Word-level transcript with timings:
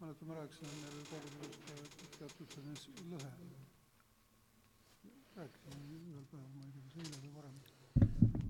mäletan, 0.00 0.28
ma 0.28 0.34
rääkisin 0.34 0.68
neile 0.82 1.02
kogudusest 1.10 2.18
teatud 2.18 2.48
selles 2.54 2.82
lõhe. 3.10 3.30
rääkisin 5.36 5.82
ühel 6.10 6.24
päeval, 6.30 6.50
ma 6.54 6.62
ei 6.64 6.72
tea, 6.72 6.82
kas 6.84 6.96
eile 7.02 7.18
või 7.22 7.32
varem. 7.38 7.56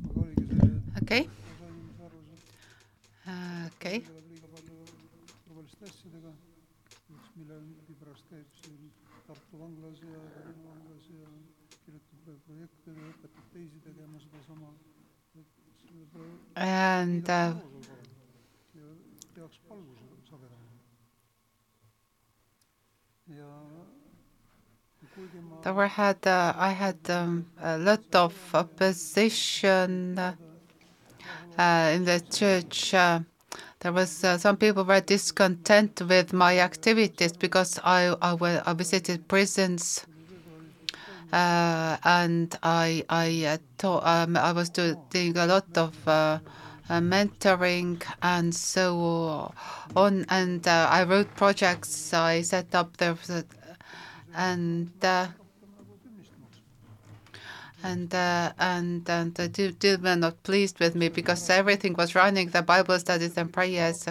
aga 0.08 0.20
oligi 0.24 0.44
see, 0.48 0.68
et 0.68 1.02
Okay. 1.02 1.22
osa 1.24 1.68
inimesi 1.68 2.02
arvas, 2.08 2.28
et 2.32 2.68
Uh, 3.28 3.66
okay. 3.68 4.00
tegelevad 4.00 4.28
liiga 4.32 4.48
palju 4.54 4.76
turvaliste 5.44 5.84
asjadega, 5.90 6.30
üks 7.16 7.28
mille 7.36 7.56
pärast 8.00 8.24
käib 8.30 8.54
siin 8.62 8.86
Tartu 9.26 9.58
vanglas 9.60 10.00
ja 10.00 10.20
Pärnu 10.36 10.62
vanglas 10.68 11.08
ja 11.12 11.28
kirjutab 11.84 12.22
projekte 12.46 12.94
ja 12.96 13.08
õpetab 13.10 13.50
teisi 13.52 13.80
tegema 13.84 14.20
sedasama. 14.24 14.70
et 15.40 15.50
see 15.84 16.06
pole 16.12 16.30
And 16.56 17.28
uh, 17.28 17.60
ja 18.80 18.88
tehakse 19.34 19.60
palvuse 19.68 20.08
sagedamini. 20.30 20.57
There 25.62 25.74
had 25.86 26.26
uh, 26.26 26.54
I 26.56 26.70
had 26.70 26.98
um, 27.08 27.46
a 27.60 27.76
lot 27.78 28.04
of 28.14 28.34
opposition 28.54 30.18
uh, 30.18 30.32
in 31.94 32.04
the 32.04 32.20
church. 32.30 32.94
Uh, 32.94 33.20
there 33.80 33.92
was 33.92 34.10
some 34.10 34.56
people 34.56 34.84
were 34.84 35.00
discontent 35.00 36.00
with 36.02 36.32
my 36.32 36.58
activities 36.58 37.32
because 37.32 37.78
I 37.84 38.14
I, 38.22 38.72
visited 38.74 39.26
prisons. 39.28 40.06
Uh, 41.32 41.98
and 42.04 42.56
I 42.62 43.04
I 43.10 43.44
uh, 43.44 43.58
taught, 43.76 44.06
um, 44.06 44.36
I 44.36 44.52
was 44.52 44.70
doing 44.70 45.36
a 45.36 45.46
lot 45.46 45.66
of 45.76 46.08
uh, 46.08 46.38
mentoring 46.88 48.02
and 48.22 48.54
so 48.54 49.52
on, 49.94 50.24
and 50.28 50.66
uh, 50.66 50.88
I 50.90 51.04
wrote 51.04 51.34
projects. 51.36 52.12
I 52.14 52.42
set 52.42 52.74
up 52.74 52.96
the 52.96 53.16
and 54.34 54.90
uh, 55.02 55.28
and 57.82 58.14
uh, 58.14 58.52
and 58.58 59.08
and 59.08 59.34
the 59.34 59.48
two 59.48 59.98
were 59.98 60.16
not 60.16 60.42
pleased 60.42 60.78
with 60.80 60.94
me 60.94 61.08
because 61.08 61.48
everything 61.50 61.94
was 61.94 62.14
running 62.14 62.48
the 62.48 62.62
Bible 62.62 62.98
studies 62.98 63.36
and 63.36 63.52
prayers. 63.52 64.06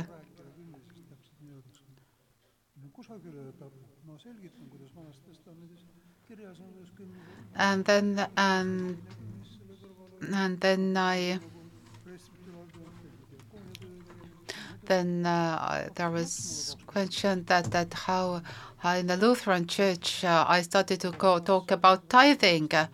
And 7.55 7.85
then 7.85 8.27
and 8.37 9.01
and 10.31 10.59
then 10.59 10.95
I 10.95 11.39
then 14.87 15.25
uh, 15.25 15.89
there 15.95 16.09
was 16.09 16.75
question 16.87 17.43
that 17.45 17.71
that 17.71 17.93
how, 17.93 18.41
how 18.77 18.95
in 18.95 19.07
the 19.07 19.17
Lutheran 19.17 19.67
Church 19.67 20.23
uh, 20.23 20.45
I 20.47 20.61
started 20.61 21.01
to 21.01 21.11
go 21.11 21.39
talk 21.39 21.71
about 21.71 22.09
tithing, 22.09 22.73
uh, 22.73 22.87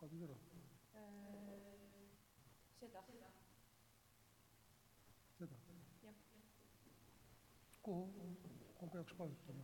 kadus 0.00 0.22
ära. 0.24 0.36
seda? 2.80 3.00
kuhu, 7.82 8.08
kuhu 8.78 8.90
peaks 8.92 9.12
vajutama? 9.18 9.62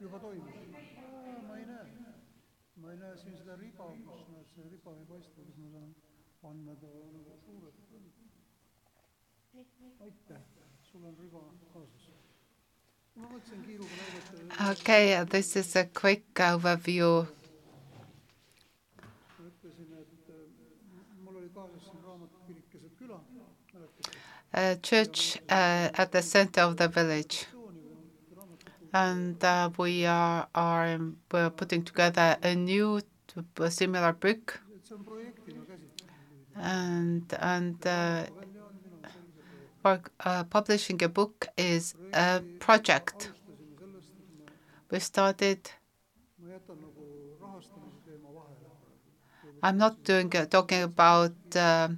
juba 0.00 0.18
toimus? 0.18 0.54
ma 1.48 1.58
ei 1.58 1.66
näe. 1.66 1.86
ma 2.76 2.90
ei 2.92 2.96
näe 2.98 3.16
siin 3.16 3.36
seda 3.38 3.56
riba, 3.56 3.86
kus 4.08 4.28
näed, 4.32 4.48
see 4.54 4.68
riba 4.72 4.96
ei 4.98 5.06
paista, 5.12 5.40
kus 5.46 5.56
ma 5.62 5.68
saan 5.74 5.94
andmed 6.50 6.82
nagu 7.12 7.38
suured. 7.44 7.85
Okay, 14.70 15.24
this 15.28 15.56
is 15.56 15.76
a 15.76 15.84
quick 15.84 16.34
overview. 16.34 17.26
A 24.52 24.76
church 24.76 25.38
uh, 25.48 25.88
at 25.94 26.12
the 26.12 26.22
center 26.22 26.62
of 26.62 26.76
the 26.76 26.88
village. 26.88 27.46
and 28.92 29.42
uh, 29.44 29.70
we 29.76 30.06
are 30.06 30.48
are 30.54 30.98
we're 31.30 31.50
putting 31.50 31.82
together 31.84 32.36
a 32.42 32.54
new 32.54 33.00
similar 33.68 34.12
book 34.12 34.60
and 36.56 37.24
and 37.40 37.86
uh, 37.86 38.24
uh, 39.86 40.44
publishing 40.44 41.02
a 41.02 41.08
book 41.08 41.48
is 41.56 41.94
a 42.12 42.42
project. 42.58 43.30
We 44.90 44.98
started 45.00 45.58
i'm 49.62 49.78
not 49.78 50.02
doing 50.04 50.30
uh, 50.36 50.44
talking 50.46 50.82
about 50.82 51.32
uh, 51.56 51.88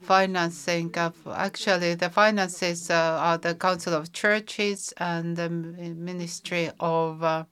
financing 0.00 0.90
of 0.98 1.14
actually 1.34 1.94
the 1.94 2.10
finances 2.10 2.90
uh, 2.90 3.18
are 3.28 3.38
the 3.38 3.54
council 3.54 3.94
of 3.94 4.12
churches 4.12 4.92
and 4.98 5.36
the 5.36 5.48
ministry 5.48 6.70
of 6.80 7.22
uh, 7.22 7.44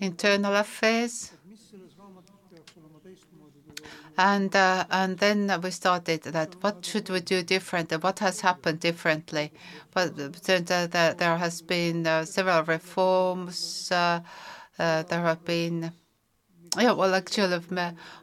internal 0.00 0.54
affairs 0.56 1.32
And 4.18 4.54
uh, 4.56 4.86
and 4.90 5.18
then 5.18 5.60
we 5.62 5.70
started 5.70 6.22
that. 6.22 6.54
What 6.62 6.84
should 6.84 7.10
we 7.10 7.20
do 7.20 7.42
different? 7.42 7.92
What 8.02 8.18
has 8.20 8.40
happened 8.40 8.80
differently? 8.80 9.52
But 9.92 10.16
there 10.16 11.36
has 11.36 11.60
been 11.60 12.06
uh, 12.06 12.24
several 12.24 12.62
reforms. 12.62 13.90
Uh, 13.92 14.20
uh 14.78 15.02
there 15.02 15.20
have 15.20 15.44
been, 15.44 15.92
yeah, 16.78 16.92
well, 16.92 17.14
actually, 17.14 17.60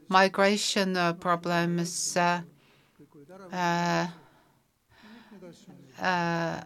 migration 0.10 0.98
uh, 0.98 1.14
problems. 1.14 2.18
Uh, 2.18 2.42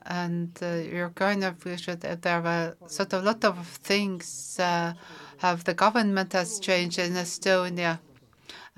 and 0.05 0.57
you're 0.61 1.09
kind 1.09 1.43
of 1.43 1.61
there 1.61 2.41
were 2.41 2.77
sort 2.87 3.11
of 3.13 3.23
a 3.23 3.25
lot 3.25 3.43
of 3.43 3.67
things. 3.67 4.57
Have 4.57 5.63
the 5.65 5.73
government 5.73 6.31
has 6.33 6.59
changed 6.59 6.97
in 6.97 7.13
Estonia? 7.13 7.99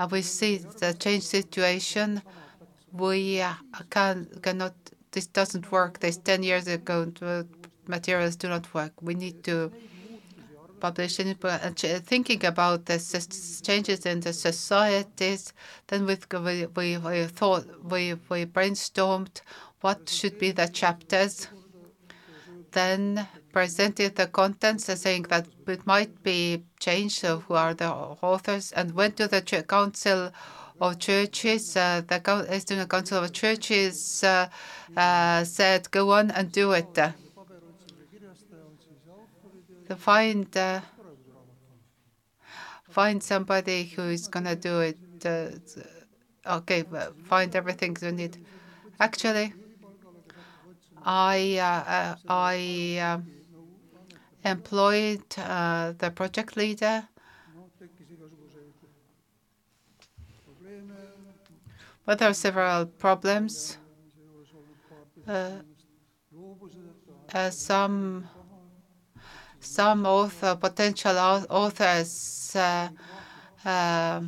We 0.08 0.22
see 0.22 0.58
the 0.58 0.94
change 0.94 1.24
situation. 1.24 2.22
We 2.92 3.42
uh, 3.42 3.54
can 3.90 4.28
cannot. 4.42 4.74
This 5.12 5.28
doesn't 5.28 5.72
work. 5.72 6.00
This 6.00 6.18
ten 6.18 6.44
years 6.44 6.68
ago, 6.68 7.12
uh, 7.22 7.44
materials 7.88 8.36
do 8.36 8.48
not 8.48 8.74
work. 8.74 8.94
We 9.02 9.16
need 9.16 9.44
to 9.46 9.72
publish 10.80 11.20
it. 11.20 11.38
Thinking 12.06 12.46
about 12.46 12.86
the 12.86 12.98
changes 13.64 14.06
in 14.06 14.22
the 14.22 14.34
societies, 14.34 15.54
then 15.88 16.06
we, 16.06 16.18
we, 16.76 16.98
we 16.98 17.26
thought, 17.26 17.66
we, 17.84 18.14
we 18.30 18.46
brainstormed 18.46 19.42
what 19.82 20.10
should 20.10 20.38
be 20.40 20.52
the 20.52 20.68
chapters, 20.68 21.48
then 22.72 23.28
presented 23.52 24.16
the 24.16 24.28
contents, 24.28 24.86
saying 24.86 25.24
that 25.30 25.48
it 25.68 25.86
might 25.86 26.24
be 26.24 26.64
changed, 26.80 27.20
so 27.20 27.40
who 27.40 27.56
are 27.56 27.74
the 27.74 27.90
authors, 27.90 28.72
and 28.74 28.94
went 28.94 29.18
to 29.18 29.28
the 29.28 29.42
ch- 29.42 29.68
council 29.68 30.32
of 30.80 31.00
churches. 31.00 31.76
Uh, 31.76 32.02
the 32.08 32.20
Estonian 32.20 32.88
Council 32.90 33.24
of 33.24 33.34
Churches 33.34 34.24
uh, 34.24 34.48
uh, 34.96 35.44
said, 35.44 35.90
"Go 35.92 36.12
on 36.12 36.32
and 36.32 36.52
do 36.52 36.72
it." 36.72 36.98
find 39.98 40.56
uh, 40.56 40.82
find 42.90 43.22
somebody 43.24 43.86
who 43.96 44.04
is 44.04 44.28
gonna 44.28 44.56
do 44.56 44.80
it. 44.82 44.98
Uh, 45.26 45.50
okay, 46.58 46.84
find 47.24 47.56
everything 47.56 47.96
you 48.02 48.12
need. 48.12 48.38
Actually, 49.00 49.54
I 51.06 51.58
uh, 51.58 52.16
I 52.28 53.00
uh, 53.02 53.39
employed 54.44 55.24
uh, 55.38 55.94
the 55.98 56.12
project 56.12 56.56
leader. 56.58 57.08
But 62.06 62.20
there 62.20 62.30
are 62.30 62.34
several 62.34 62.86
problems. 62.86 63.78
Uh, 65.28 65.52
uh, 67.34 67.50
some 67.52 68.28
some 69.60 70.06
author, 70.06 70.56
potential 70.56 71.18
authors 71.50 72.56
uh, 72.56 72.90
uh, 73.66 74.22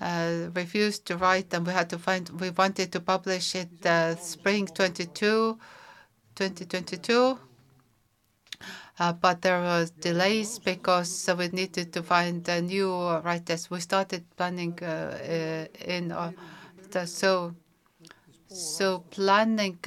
uh, 0.00 0.48
refused 0.52 1.06
to 1.06 1.16
write, 1.16 1.54
and 1.54 1.66
we 1.66 1.72
had 1.72 1.88
to 1.90 1.98
find. 1.98 2.28
We 2.40 2.50
wanted 2.50 2.92
to 2.92 3.00
publish 3.00 3.54
it 3.54 3.86
uh, 3.86 4.16
spring 4.16 4.66
22, 4.66 5.58
2022. 6.34 7.38
Uh, 8.98 9.12
but 9.12 9.42
there 9.42 9.60
was 9.60 9.90
delays 9.90 10.58
because 10.58 11.28
we 11.36 11.48
needed 11.48 11.92
to 11.92 12.02
find 12.02 12.48
a 12.48 12.62
new 12.62 12.90
writers. 13.20 13.70
We 13.70 13.80
started 13.80 14.24
planning 14.36 14.78
uh, 14.82 14.86
uh, 14.86 15.66
in 15.84 16.08
the, 16.90 17.06
so 17.06 17.54
so 18.48 19.00
planning 19.10 19.78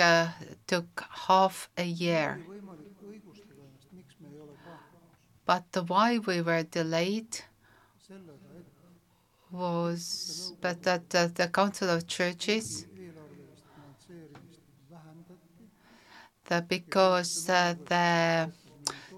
took 0.68 1.06
half 1.28 1.70
a 1.78 1.84
year. 1.86 2.40
But 5.46 5.72
the 5.74 5.84
why 5.84 6.20
we 6.20 6.42
were 6.42 6.64
delayed 6.64 7.42
was 9.52 10.54
but 10.62 10.84
that 10.84 11.10
the 11.10 11.50
Council 11.54 11.90
of 11.90 12.08
Churches, 12.08 12.86
because 16.68 17.46
the 17.46 18.52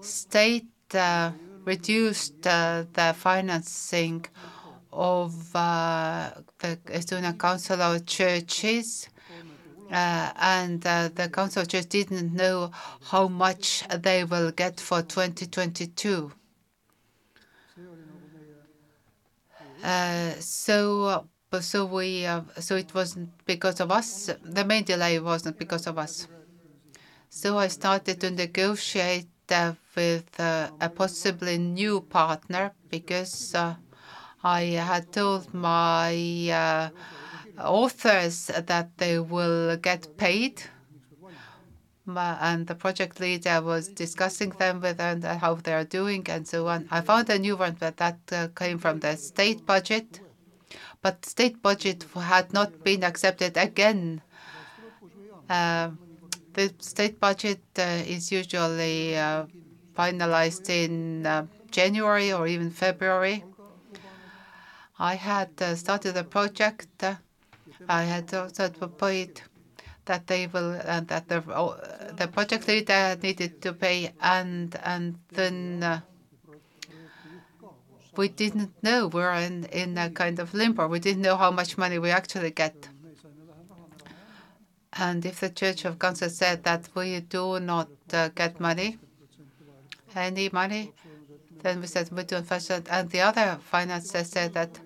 state 0.02 0.66
uh, 0.94 1.32
reduced 1.64 2.46
uh, 2.46 2.84
the 2.92 3.14
financing 3.16 4.24
of 4.92 5.34
uh, 5.56 6.30
the 6.58 6.76
Estonian 6.86 7.38
Council 7.38 7.80
of 7.80 8.04
Churches, 8.04 9.08
and 9.90 10.80
the 10.82 11.30
Council 11.32 11.62
of 11.62 11.68
Churches 11.68 11.86
didn't 11.86 12.32
know 12.34 12.70
how 13.10 13.28
much 13.28 13.84
they 14.00 14.24
will 14.24 14.50
get 14.50 14.80
for 14.80 15.02
2022. 15.02 16.32
see 17.74 17.86
oli 17.86 18.02
nagu 18.04 18.28
meie 18.34 18.72
Uh, 19.84 20.40
so, 20.40 21.26
so 21.60 21.86
we, 21.86 22.24
so 22.60 22.76
it 22.76 22.94
wasn't 22.94 23.28
because 23.46 23.80
of 23.80 23.90
us. 23.90 24.30
The 24.44 24.64
main 24.64 24.84
delay 24.84 25.18
wasn't 25.18 25.58
because 25.58 25.86
of 25.88 25.98
us. 25.98 26.28
So 27.30 27.58
I 27.58 27.68
started 27.68 28.20
to 28.20 28.30
negotiate 28.30 29.26
with 29.94 30.40
uh, 30.40 30.70
a 30.80 30.88
possibly 30.88 31.58
new 31.58 32.00
partner 32.00 32.72
because 32.90 33.54
uh, 33.54 33.74
I 34.42 34.62
had 34.62 35.12
told 35.12 35.52
my 35.54 36.14
uh, 36.50 36.90
authors 37.60 38.46
that 38.46 38.98
they 38.98 39.18
will 39.18 39.76
get 39.76 40.16
paid. 40.16 40.62
And 42.06 42.66
the 42.66 42.74
project 42.74 43.20
leader 43.20 43.62
was 43.62 43.88
discussing 43.88 44.50
them 44.50 44.80
with 44.80 45.00
and 45.00 45.22
how 45.24 45.54
they 45.54 45.72
are 45.72 45.84
doing 45.84 46.26
and 46.28 46.46
so 46.48 46.66
on. 46.66 46.88
I 46.90 47.00
found 47.00 47.30
a 47.30 47.38
new 47.38 47.56
one, 47.56 47.76
but 47.78 47.96
that 47.98 48.54
came 48.56 48.78
from 48.78 49.00
the 49.00 49.16
state 49.16 49.64
budget. 49.64 50.20
But 51.00 51.24
state 51.24 51.62
budget 51.62 52.04
had 52.14 52.52
not 52.52 52.82
been 52.82 53.04
accepted 53.04 53.56
again. 53.56 54.22
The 56.54 56.72
state 56.78 57.18
budget 57.20 57.60
uh, 57.78 58.02
is 58.06 58.30
usually 58.30 59.16
uh, 59.16 59.46
finalized 59.96 60.68
in 60.68 61.26
uh, 61.26 61.46
January 61.70 62.32
or 62.32 62.46
even 62.46 62.70
February. 62.70 63.44
I 64.98 65.14
had 65.14 65.50
started 65.76 66.16
a 66.16 66.24
project. 66.24 67.04
I 67.88 68.02
had 68.02 68.32
also 68.34 68.68
proposed 68.70 69.42
that 70.04 70.26
they 70.26 70.46
will 70.46 70.72
that 70.72 71.28
the 71.28 71.40
the 72.16 72.28
project 72.28 72.68
leader 72.68 73.16
needed 73.22 73.60
to 73.62 73.72
pay, 73.72 74.12
and 74.20 74.76
and 74.84 75.18
then 75.30 76.02
we 78.16 78.28
didn't 78.28 78.72
know. 78.82 79.08
We 79.08 79.20
were 79.20 79.32
in 79.32 79.64
in 79.66 79.98
a 79.98 80.10
kind 80.10 80.38
of 80.38 80.54
limbo. 80.54 80.86
We 80.88 80.98
didn't 81.00 81.22
know 81.22 81.36
how 81.36 81.50
much 81.50 81.78
money 81.78 81.98
we 81.98 82.10
actually 82.10 82.50
get. 82.50 82.88
And 84.94 85.24
if 85.24 85.40
the 85.40 85.50
Church 85.50 85.84
of 85.84 85.98
Council 85.98 86.28
said 86.28 86.64
that 86.64 86.88
we 86.94 87.20
do 87.20 87.58
not 87.60 87.88
uh, 88.12 88.28
get 88.28 88.60
money, 88.60 88.98
any 90.14 90.50
money, 90.52 90.92
then 91.62 91.80
we 91.80 91.86
said 91.86 92.10
we 92.12 92.24
fetch 92.24 92.70
it. 92.70 92.86
And 92.90 93.08
the 93.10 93.20
other 93.20 93.58
financiers 93.62 94.28
said 94.28 94.52
that 94.54 94.78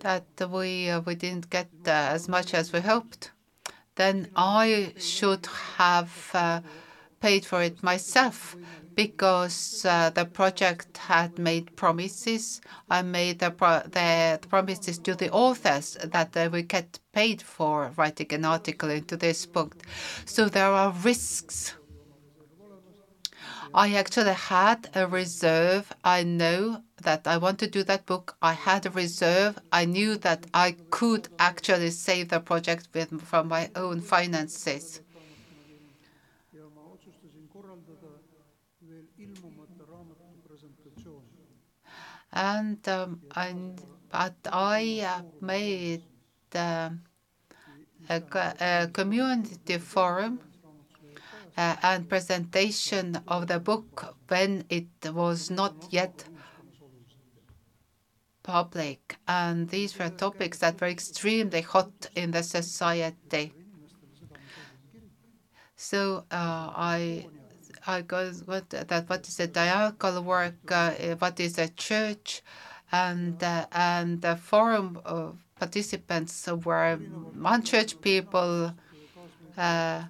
that 0.00 0.24
we 0.50 0.90
uh, 0.90 1.00
we 1.00 1.14
didn't 1.14 1.50
get 1.50 1.68
uh, 1.86 1.90
as 1.90 2.28
much 2.28 2.54
as 2.54 2.72
we 2.72 2.80
hoped. 2.80 3.30
Then 3.96 4.28
I 4.34 4.92
should 4.98 5.46
have 5.76 6.30
uh, 6.34 6.60
paid 7.20 7.44
for 7.46 7.62
it 7.62 7.82
myself 7.82 8.56
because 8.94 9.84
uh, 9.84 10.10
the 10.10 10.24
project 10.24 10.96
had 10.96 11.38
made 11.38 11.76
promises. 11.76 12.60
I 12.90 13.02
made 13.02 13.38
the, 13.38 13.50
pro- 13.50 13.82
the 13.82 14.40
promises 14.48 14.98
to 14.98 15.14
the 15.14 15.30
authors 15.30 15.96
that 16.02 16.32
they 16.32 16.48
would 16.48 16.68
get 16.68 16.98
paid 17.12 17.42
for 17.42 17.92
writing 17.96 18.32
an 18.32 18.44
article 18.44 18.90
into 18.90 19.16
this 19.16 19.46
book. 19.46 19.76
So 20.24 20.48
there 20.48 20.66
are 20.66 20.92
risks. 20.92 21.74
I 23.74 23.94
actually 23.94 24.34
had 24.34 24.88
a 24.94 25.06
reserve. 25.06 25.92
I 26.04 26.22
know 26.22 26.82
that 27.02 27.26
I 27.26 27.38
want 27.38 27.58
to 27.58 27.66
do 27.66 27.82
that 27.84 28.06
book. 28.06 28.36
I 28.40 28.52
had 28.52 28.86
a 28.86 28.90
reserve. 28.90 29.58
I 29.72 29.84
knew 29.84 30.16
that 30.18 30.46
I 30.54 30.76
could 30.90 31.28
actually 31.40 31.90
save 31.90 32.28
the 32.28 32.38
project 32.38 32.88
with 32.94 33.20
from 33.22 33.48
my 33.48 33.70
own 33.74 34.00
finances. 34.00 35.00
And 42.34 42.86
um, 42.88 43.20
and 43.34 43.80
but 44.10 44.34
I 44.52 45.00
uh, 45.06 45.22
made 45.40 46.02
uh, 46.54 46.90
a, 48.08 48.22
a 48.60 48.88
community 48.92 49.78
forum 49.78 50.40
uh, 51.56 51.76
and 51.82 52.08
presentation 52.08 53.20
of 53.28 53.46
the 53.46 53.60
book 53.60 54.16
when 54.28 54.64
it 54.68 54.88
was 55.06 55.50
not 55.50 55.74
yet 55.90 56.24
public. 58.42 59.16
And 59.26 59.68
these 59.68 59.98
were 59.98 60.10
topics 60.10 60.58
that 60.58 60.80
were 60.80 60.88
extremely 60.88 61.62
hot 61.62 62.08
in 62.14 62.32
the 62.32 62.42
society. 62.42 63.52
So 65.76 66.24
uh, 66.30 66.72
I 66.76 67.26
uh, 67.86 68.00
goes 68.02 68.42
what 68.46 68.70
that 68.70 69.08
what 69.08 69.26
is 69.28 69.36
the 69.36 69.48
diaconal 69.48 70.24
work, 70.24 70.54
uh, 70.70 70.92
eh, 70.98 71.14
what 71.18 71.38
is 71.40 71.54
the 71.56 71.68
church, 71.68 72.42
and 72.92 73.42
uh, 73.42 73.66
and 73.72 74.22
the 74.22 74.36
forum 74.36 75.00
of 75.04 75.36
participants 75.58 76.48
were 76.64 76.98
non-church 77.34 78.00
people. 78.00 78.74
Uh, 79.56 80.02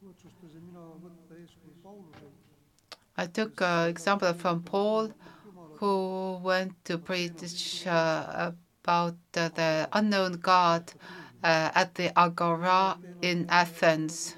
nagu 0.00 0.12
otsustasin 0.16 0.62
mina 0.66 0.82
võtta 1.02 1.36
eeskuju 1.40 1.74
Pauluselt 1.84 2.39
I 3.20 3.26
took 3.26 3.60
an 3.60 3.90
example 3.90 4.32
from 4.32 4.62
Paul, 4.62 5.12
who 5.74 6.40
went 6.42 6.72
to 6.86 6.96
preach 6.96 7.86
uh, 7.86 8.52
about 8.82 9.16
the 9.32 9.86
unknown 9.92 10.32
God 10.40 10.90
uh, 11.44 11.70
at 11.74 11.96
the 11.96 12.18
Agora 12.18 12.96
in 13.20 13.44
Athens. 13.50 14.36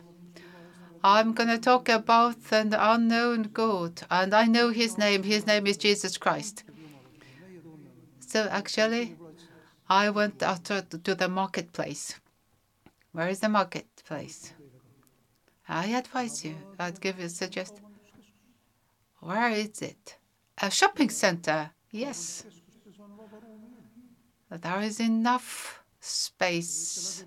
I'm 1.04 1.32
going 1.32 1.48
to 1.48 1.58
talk 1.58 1.88
about 1.88 2.38
an 2.50 2.74
unknown 2.74 3.50
God, 3.54 4.02
and 4.10 4.34
I 4.34 4.46
know 4.46 4.70
his 4.70 4.98
name. 4.98 5.22
His 5.22 5.46
name 5.46 5.68
is 5.68 5.76
Jesus 5.76 6.18
Christ. 6.18 6.64
So 8.18 8.48
actually, 8.50 9.14
I 9.88 10.10
went 10.10 10.42
out 10.42 10.64
to 10.64 11.14
the 11.14 11.28
marketplace. 11.28 12.18
Where 13.12 13.28
is 13.28 13.38
the 13.38 13.48
marketplace? 13.48 14.54
I 15.68 15.86
advise 15.86 16.44
you, 16.44 16.56
I'd 16.80 17.00
give 17.00 17.20
you 17.20 17.26
a 17.26 17.28
suggest. 17.28 17.80
Where 19.22 19.50
is 19.50 19.80
it? 19.82 20.16
A 20.60 20.68
shopping 20.68 21.08
center. 21.08 21.70
Yes. 21.92 22.44
There 24.50 24.80
is 24.80 24.98
enough 24.98 25.84
space 26.00 27.24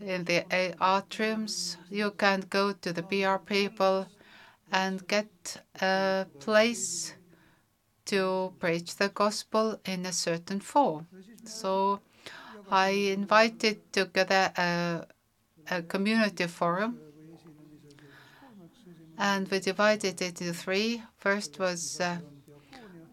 in 0.00 0.24
the 0.24 0.46
atriums. 0.80 1.76
You 1.90 2.12
can 2.12 2.44
go 2.48 2.72
to 2.72 2.94
the 2.94 3.02
PR 3.02 3.36
people 3.44 4.06
and 4.72 5.06
get 5.06 5.62
a 5.82 6.26
place 6.38 7.12
to 8.06 8.54
preach 8.58 8.96
the 8.96 9.10
gospel 9.10 9.78
in 9.84 10.06
a 10.06 10.12
certain 10.12 10.60
form. 10.60 11.06
So 11.44 12.00
I 12.70 12.88
invited 13.18 13.92
together 13.92 14.50
a, 14.56 15.04
a 15.70 15.82
community 15.82 16.46
forum 16.46 16.98
and 19.20 19.46
we 19.48 19.60
divided 19.60 20.22
it 20.22 20.40
into 20.40 20.54
three. 20.54 21.02
First 21.18 21.58
was 21.58 22.00
uh, 22.00 22.16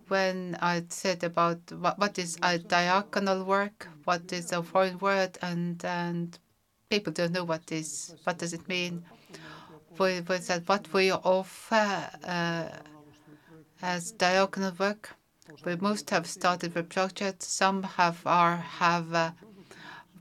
when 0.08 0.58
I 0.62 0.84
said 0.88 1.22
about 1.26 1.60
what, 1.74 2.00
what 2.00 2.18
is 2.18 2.38
a 2.38 2.58
diaconal 2.58 3.46
work, 3.46 3.90
what 4.06 4.32
is 4.32 4.54
a 4.54 4.64
foreign 4.64 5.00
word, 5.00 5.38
and 5.42 5.84
and 5.84 6.40
people 6.90 7.12
don't 7.12 7.34
know 7.34 7.44
what 7.44 7.70
is 7.74 8.16
what 8.24 8.38
does 8.38 8.54
it 8.54 8.68
mean. 8.70 9.04
We, 10.00 10.22
we 10.22 10.38
said 10.38 10.64
what 10.68 10.94
we 10.94 11.12
offer 11.12 12.10
uh, 12.24 12.70
as 13.82 14.14
diaconal 14.14 14.80
work. 14.80 15.14
We 15.66 15.76
most 15.76 16.10
have 16.12 16.26
started 16.26 16.74
with 16.74 16.88
projects. 16.90 17.48
Some 17.48 17.84
have 17.84 18.22
are 18.26 18.56
have 18.56 19.14
uh, 19.14 19.32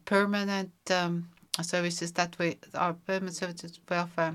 permanent 0.05 0.73
um, 0.91 1.29
services 1.63 2.11
that 2.13 2.37
we 2.41 2.59
are 2.75 2.95
permanent 2.95 3.37
services 3.37 3.79
we 3.89 3.97
offer. 3.97 4.35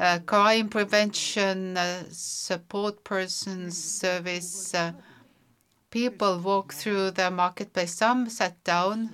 Uh, 0.00 0.18
crime 0.26 0.68
prevention, 0.68 1.76
uh, 1.76 2.04
support 2.10 3.04
persons 3.04 3.76
service. 3.76 4.74
Uh, 4.74 4.92
people 5.90 6.38
walk 6.38 6.72
through 6.72 7.10
the 7.10 7.30
marketplace. 7.30 7.94
Some 7.94 8.28
sat 8.28 8.62
down 8.64 9.10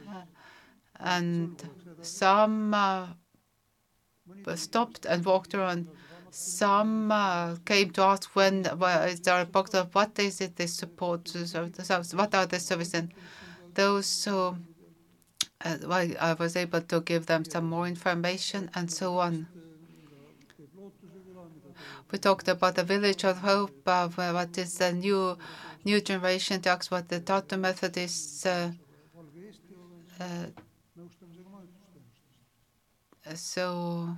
and 0.98 1.62
some 2.02 2.74
stopped 4.54 5.04
and 5.04 5.24
walked 5.24 5.54
around. 5.54 5.88
Some 6.30 7.10
uh, 7.10 7.56
came 7.64 7.90
to 7.90 8.02
ask 8.02 8.34
when 8.36 8.66
well, 8.78 9.04
is 9.04 9.20
there 9.20 9.40
a 9.40 9.46
box 9.46 9.74
of 9.74 9.94
what 9.94 10.18
is 10.18 10.40
it 10.40 10.56
they 10.56 10.66
support, 10.66 11.30
what 11.34 12.34
are 12.34 12.46
the 12.46 12.60
services. 12.60 12.94
And 12.94 13.14
those 13.74 14.24
who 14.24 14.56
uh, 15.64 15.76
I 16.20 16.34
was 16.34 16.56
able 16.56 16.82
to 16.82 17.00
give 17.00 17.26
them 17.26 17.44
some 17.44 17.68
more 17.68 17.86
information 17.86 18.70
and 18.74 18.90
so 18.90 19.18
on. 19.18 19.46
We 22.10 22.18
talked 22.18 22.48
about 22.48 22.74
the 22.76 22.84
village 22.84 23.24
of 23.24 23.38
hope, 23.38 23.86
of 23.86 24.16
what 24.16 24.56
is 24.58 24.78
the 24.78 24.92
new 24.92 25.36
new 25.84 26.00
generation 26.00 26.60
talks 26.60 26.86
about 26.88 27.08
the 27.08 27.20
Tartu 27.20 27.58
Methodists. 27.58 28.46
Uh, 28.46 28.72
uh, 30.20 30.46
so 33.34 34.16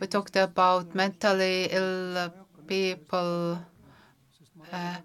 we 0.00 0.06
talked 0.06 0.36
about 0.36 0.94
mentally 0.94 1.68
ill 1.70 2.32
people. 2.66 3.60
Uh, 4.72 4.96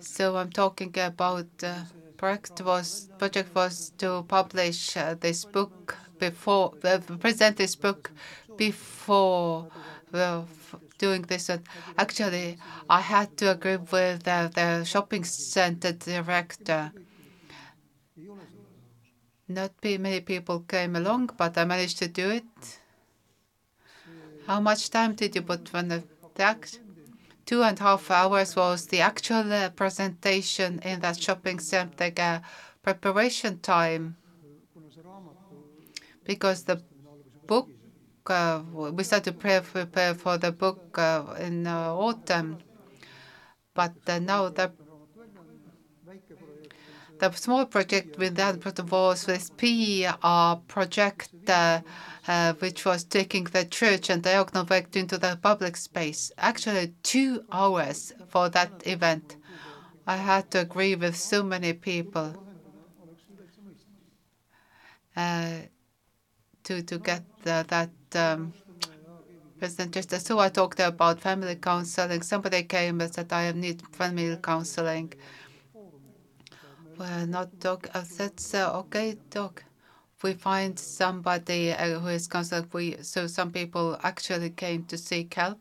so 0.00 0.36
I'm 0.36 0.50
talking 0.50 0.94
about 0.98 1.46
uh, 1.62 1.84
project 2.16 2.60
was 2.62 3.08
project 3.18 3.54
was 3.54 3.92
to 3.98 4.24
publish 4.28 4.96
uh, 4.96 5.14
this 5.14 5.44
book 5.44 5.96
before 6.18 6.74
uh, 6.84 6.98
present 7.20 7.56
this 7.56 7.74
book 7.76 8.10
before 8.56 9.68
well, 10.14 10.46
doing 10.98 11.22
this. 11.22 11.48
And 11.50 11.62
actually, 11.98 12.56
I 12.88 13.00
had 13.00 13.36
to 13.38 13.50
agree 13.50 13.76
with 13.76 14.22
the, 14.22 14.50
the 14.54 14.84
shopping 14.84 15.24
center 15.24 15.92
director. 15.92 16.92
Not 19.48 19.72
many 19.82 20.20
people 20.20 20.60
came 20.60 20.96
along, 20.96 21.30
but 21.36 21.58
I 21.58 21.64
managed 21.64 21.98
to 21.98 22.08
do 22.08 22.30
it. 22.30 22.78
How 24.46 24.60
much 24.60 24.90
time 24.90 25.14
did 25.14 25.34
you 25.34 25.42
put 25.42 25.74
on 25.74 25.88
the 25.88 26.04
tax? 26.34 26.78
Two 27.44 27.62
and 27.62 27.78
a 27.78 27.82
half 27.82 28.10
hours 28.10 28.56
was 28.56 28.86
the 28.86 29.00
actual 29.00 29.52
uh, 29.52 29.68
presentation 29.70 30.78
in 30.78 31.00
that 31.00 31.20
shopping 31.20 31.58
center 31.58 32.10
uh, 32.16 32.38
preparation 32.82 33.58
time 33.58 34.16
because 36.24 36.64
the 36.64 36.82
book 37.46 37.68
we 38.28 39.04
started 39.04 39.24
to 39.24 39.60
prepare 39.62 40.14
for 40.14 40.38
the 40.38 40.50
book 40.50 40.98
uh, 40.98 41.34
in 41.40 41.66
uh, 41.66 41.94
autumn, 41.94 42.58
but 43.74 43.92
uh, 44.06 44.18
now 44.18 44.48
the 44.48 44.72
the 47.18 47.30
small 47.32 47.64
project 47.66 48.18
with 48.18 48.34
that 48.36 48.64
was 48.90 49.26
this 49.26 49.50
PR 49.50 50.56
project, 50.66 51.30
uh, 51.48 51.80
uh, 52.26 52.54
which 52.54 52.84
was 52.84 53.04
taking 53.04 53.44
the 53.44 53.64
church 53.64 54.10
and 54.10 54.22
diaconal 54.22 54.68
work 54.68 54.96
into 54.96 55.16
the 55.18 55.38
public 55.40 55.76
space. 55.76 56.32
Actually, 56.38 56.94
two 57.02 57.44
hours 57.52 58.12
for 58.28 58.48
that 58.48 58.86
event. 58.86 59.36
I 60.06 60.16
had 60.16 60.50
to 60.52 60.60
agree 60.60 60.96
with 60.96 61.16
so 61.16 61.42
many 61.42 61.72
people 61.74 62.42
to 65.14 66.82
to 66.82 66.98
get 66.98 67.22
that 67.44 67.90
um, 68.16 68.52
presentation. 69.58 70.20
So 70.20 70.38
I 70.38 70.48
talked 70.48 70.80
about 70.80 71.20
family 71.20 71.56
counseling. 71.56 72.22
Somebody 72.22 72.62
came 72.64 73.00
and 73.00 73.12
said, 73.12 73.32
I 73.32 73.52
need 73.52 73.82
family 73.92 74.36
counseling. 74.42 75.12
Well, 76.98 77.26
not 77.26 77.58
dog. 77.60 77.88
I 77.94 78.02
said, 78.04 78.32
okay, 78.54 79.16
dog. 79.30 79.62
We 80.22 80.32
find 80.32 80.78
somebody 80.78 81.72
uh, 81.72 81.98
who 81.98 82.08
is 82.08 82.26
counseling. 82.26 82.68
We, 82.72 82.96
so 83.02 83.26
some 83.26 83.52
people 83.52 83.98
actually 84.02 84.50
came 84.50 84.84
to 84.84 84.96
seek 84.96 85.34
help. 85.34 85.60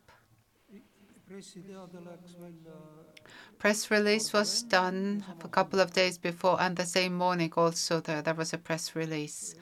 Press 3.59 3.89
release 3.89 4.33
was 4.33 4.63
done 4.63 5.23
a 5.43 5.47
couple 5.47 5.79
of 5.79 5.93
days 5.93 6.17
before, 6.17 6.61
and 6.61 6.75
the 6.75 6.85
same 6.85 7.13
morning 7.15 7.51
also 7.55 7.99
there, 8.01 8.21
there 8.21 8.33
was 8.33 8.53
a 8.53 8.57
press 8.57 8.95
release. 8.95 9.55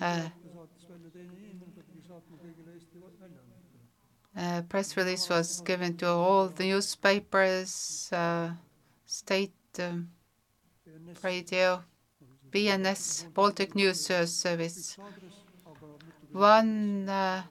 Uh, 0.00 0.28
uh, 4.40 4.62
press 4.62 4.96
release 4.96 5.28
was 5.28 5.60
given 5.60 5.96
to 5.98 6.08
all 6.08 6.48
the 6.48 6.64
newspapers, 6.64 8.08
uh, 8.12 8.50
state 9.04 9.52
um, 9.78 10.08
radio, 11.22 11.82
BNS, 12.50 13.32
Baltic 13.34 13.74
News 13.74 14.06
Service. 14.06 14.96
One, 16.32 17.08
uh, 17.08 17.42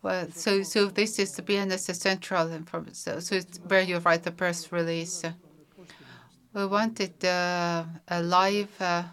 well, 0.00 0.28
so 0.30 0.62
so 0.62 0.86
this 0.86 1.18
is 1.18 1.32
the 1.32 1.42
BNS 1.42 1.94
central 1.94 2.52
information. 2.52 2.94
So, 2.94 3.20
so 3.20 3.34
it's 3.34 3.58
where 3.66 3.82
you 3.82 3.98
write 3.98 4.22
the 4.22 4.30
press 4.30 4.70
release. 4.70 5.24
We 6.54 6.66
wanted 6.66 7.24
uh, 7.24 7.84
a 8.06 8.22
live 8.22 8.70
uh, 8.80 9.04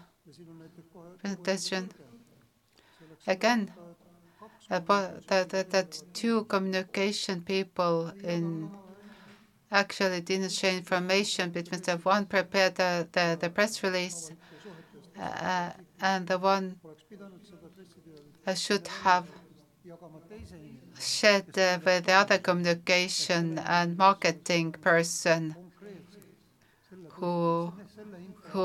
presentation. 1.20 1.90
Again, 3.26 3.72
that, 4.68 4.86
that, 5.26 5.70
that 5.70 6.02
two 6.12 6.44
communication 6.44 7.42
people 7.42 8.12
in 8.22 8.70
actually 9.70 10.20
didn't 10.20 10.52
share 10.52 10.76
information 10.76 11.50
between 11.50 11.82
the 11.82 11.96
one 11.98 12.24
prepared 12.26 12.74
the, 12.76 13.06
the, 13.12 13.36
the 13.40 13.50
press 13.50 13.82
release 13.82 14.30
uh, 15.20 15.70
and 16.00 16.26
the 16.26 16.38
one 16.38 16.78
uh, 18.46 18.54
should 18.54 18.86
have 18.88 19.26
shared 20.98 21.58
uh, 21.58 21.78
with 21.84 22.06
the 22.06 22.12
other 22.12 22.38
communication 22.38 23.58
and 23.58 23.96
marketing 23.98 24.72
person 24.72 25.54
who 27.10 27.72
who 28.52 28.60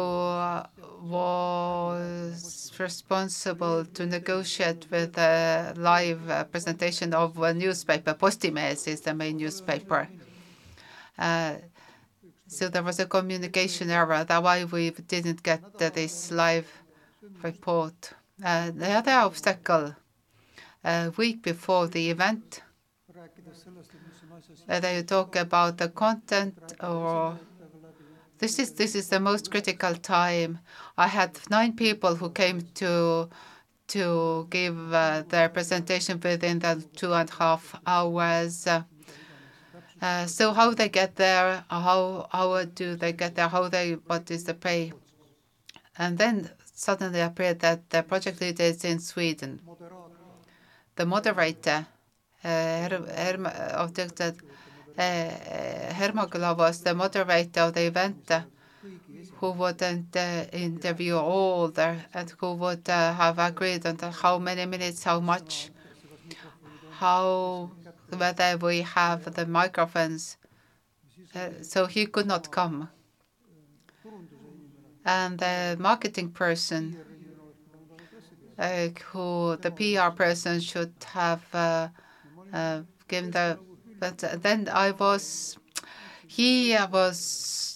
was 1.01 2.71
responsible 2.79 3.85
to 3.85 4.05
negotiate 4.05 4.85
with 4.91 5.17
a 5.17 5.73
live 5.75 6.29
uh, 6.29 6.43
presentation 6.45 7.13
of 7.13 7.37
a 7.41 7.53
newspaper. 7.53 8.13
Postimees 8.13 8.87
is 8.87 9.01
the 9.01 9.13
main 9.13 9.37
newspaper. 9.37 10.07
Uh, 11.17 11.55
so 12.47 12.69
there 12.69 12.83
was 12.83 12.99
a 12.99 13.05
communication 13.05 13.89
error. 13.89 14.23
That's 14.23 14.43
why 14.43 14.65
we 14.65 14.91
didn't 14.91 15.41
get 15.41 15.77
this 15.77 16.31
live 16.31 16.67
report. 17.41 18.11
Uh, 18.43 18.71
the 18.71 18.91
other 18.91 19.11
obstacle, 19.11 19.95
a 20.83 21.11
week 21.17 21.41
before 21.41 21.87
the 21.87 22.09
event, 22.09 22.61
uh, 24.69 24.79
they 24.79 25.03
talk 25.03 25.35
about 25.35 25.77
the 25.77 25.89
content 25.89 26.57
or 26.81 27.39
this 28.41 28.57
is 28.57 28.73
this 28.73 28.95
is 28.95 29.07
the 29.07 29.19
most 29.19 29.51
critical 29.51 29.93
time. 29.95 30.59
I 30.97 31.07
had 31.07 31.39
nine 31.49 31.73
people 31.73 32.15
who 32.15 32.31
came 32.31 32.61
to 32.81 33.29
to 33.89 34.47
give 34.49 34.77
uh, 34.93 35.23
their 35.29 35.47
presentation 35.49 36.19
within 36.19 36.57
the 36.59 36.83
two 36.95 37.13
and 37.13 37.29
a 37.29 37.33
half 37.33 37.79
hours. 37.85 38.67
Uh, 38.67 40.25
so 40.25 40.53
how 40.53 40.73
they 40.73 40.89
get 40.89 41.15
there, 41.17 41.63
how 41.69 42.27
how 42.31 42.65
do 42.65 42.95
they 42.95 43.13
get 43.13 43.35
there, 43.35 43.47
how 43.47 43.69
they 43.69 43.93
what 44.09 44.31
is 44.31 44.43
the 44.45 44.55
pay, 44.55 44.91
and 45.99 46.17
then 46.17 46.49
suddenly 46.73 47.21
appeared 47.21 47.59
that 47.59 47.91
the 47.91 48.01
project 48.01 48.41
leader 48.41 48.63
is 48.63 48.83
in 48.83 48.99
Sweden. 48.99 49.61
The 50.95 51.05
moderator 51.05 51.85
uh, 52.43 52.87
the 52.87 54.09
uh, 54.19 54.31
Hermogula 55.01 56.57
was 56.57 56.81
the 56.81 56.93
moderator 56.93 57.61
of 57.61 57.73
the 57.73 57.85
event 57.87 58.31
who 59.41 59.51
would 59.51 59.81
uh, 59.81 60.45
interview 60.53 61.15
all 61.15 61.67
the 61.69 61.97
and 62.13 62.29
who 62.39 62.53
would 62.53 62.87
uh, 62.87 63.13
have 63.13 63.39
agreed 63.39 63.85
on 63.85 63.97
how 63.97 64.37
many 64.37 64.65
minutes, 64.67 65.03
how 65.03 65.19
much, 65.19 65.71
how 66.91 67.71
whether 68.15 68.57
we 68.57 68.81
have 68.81 69.33
the 69.33 69.45
microphones. 69.47 70.37
Uh, 71.33 71.49
so 71.61 71.87
he 71.87 72.05
could 72.05 72.27
not 72.27 72.51
come. 72.51 72.89
And 75.03 75.39
the 75.39 75.75
marketing 75.79 76.29
person, 76.31 76.97
who 79.05 79.57
the 79.57 79.71
PR 79.71 80.15
person 80.15 80.59
should 80.59 80.93
have 81.13 81.41
given 83.07 83.31
the 83.31 83.57
but 84.01 84.17
then 84.41 84.67
I 84.67 84.91
was, 84.91 85.57
he 86.27 86.75
was 86.91 87.17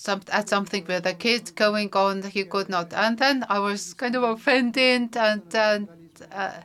some, 0.06 0.22
at 0.32 0.50
something 0.50 0.84
with 0.88 1.06
a 1.06 1.14
kid 1.14 1.56
going 1.56 1.92
on, 1.94 2.24
he 2.24 2.44
could 2.44 2.68
not. 2.68 2.92
And 2.94 3.18
then 3.18 3.46
I 3.48 3.60
was 3.60 3.94
kind 3.94 4.16
of 4.16 4.24
offended 4.24 5.16
and, 5.16 5.44
and, 5.54 5.88
uh, 6.32 6.62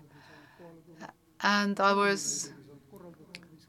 and 1.43 1.79
I 1.79 1.93
was, 1.93 2.53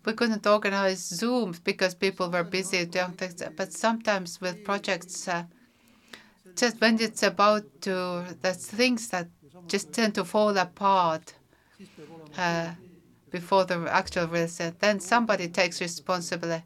we 0.05 0.13
couldn't 0.13 0.47
organize 0.47 1.01
Zooms 1.19 1.61
because 1.61 1.93
people 1.93 2.31
were 2.31 2.43
busy 2.45 2.85
doing 2.85 3.11
things. 3.11 3.43
But 3.57 3.73
sometimes 3.73 4.39
with 4.39 4.63
projects, 4.63 5.27
uh, 5.27 5.43
just 6.55 6.79
when 6.79 7.01
it's 7.01 7.23
about 7.23 7.65
to, 7.81 8.25
the 8.41 8.53
things 8.53 9.09
that 9.09 9.27
just 9.67 9.91
tend 9.91 10.15
to 10.15 10.23
fall 10.23 10.57
apart. 10.57 11.33
Uh, 12.37 12.71
before 13.31 13.65
the 13.65 13.87
actual 13.89 14.27
reset. 14.27 14.79
Then 14.79 14.99
somebody 14.99 15.47
takes 15.47 15.81
responsibility. 15.81 16.63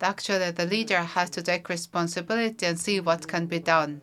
Actually, 0.00 0.50
the 0.50 0.66
leader 0.66 0.98
has 0.98 1.30
to 1.30 1.42
take 1.42 1.68
responsibility 1.68 2.66
and 2.66 2.78
see 2.78 3.00
what 3.00 3.26
can 3.26 3.46
be 3.46 3.58
done. 3.58 4.02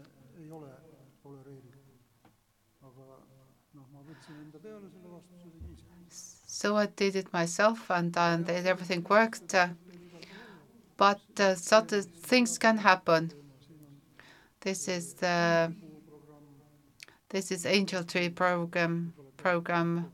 So 6.48 6.78
I 6.78 6.86
did 6.86 7.16
it 7.16 7.32
myself, 7.34 7.92
and, 7.92 8.18
and 8.18 8.50
everything 8.50 9.06
worked. 9.10 9.54
Uh, 9.54 9.68
but 10.96 11.20
uh, 11.38 11.56
certain 11.56 12.04
things 12.04 12.58
can 12.58 12.78
happen. 12.78 13.34
This 14.62 14.88
is 14.88 15.14
the 15.16 15.74
this 17.30 17.52
is 17.52 17.66
Angel 17.66 18.04
Tree 18.04 18.30
program 18.30 19.14
program. 19.36 20.12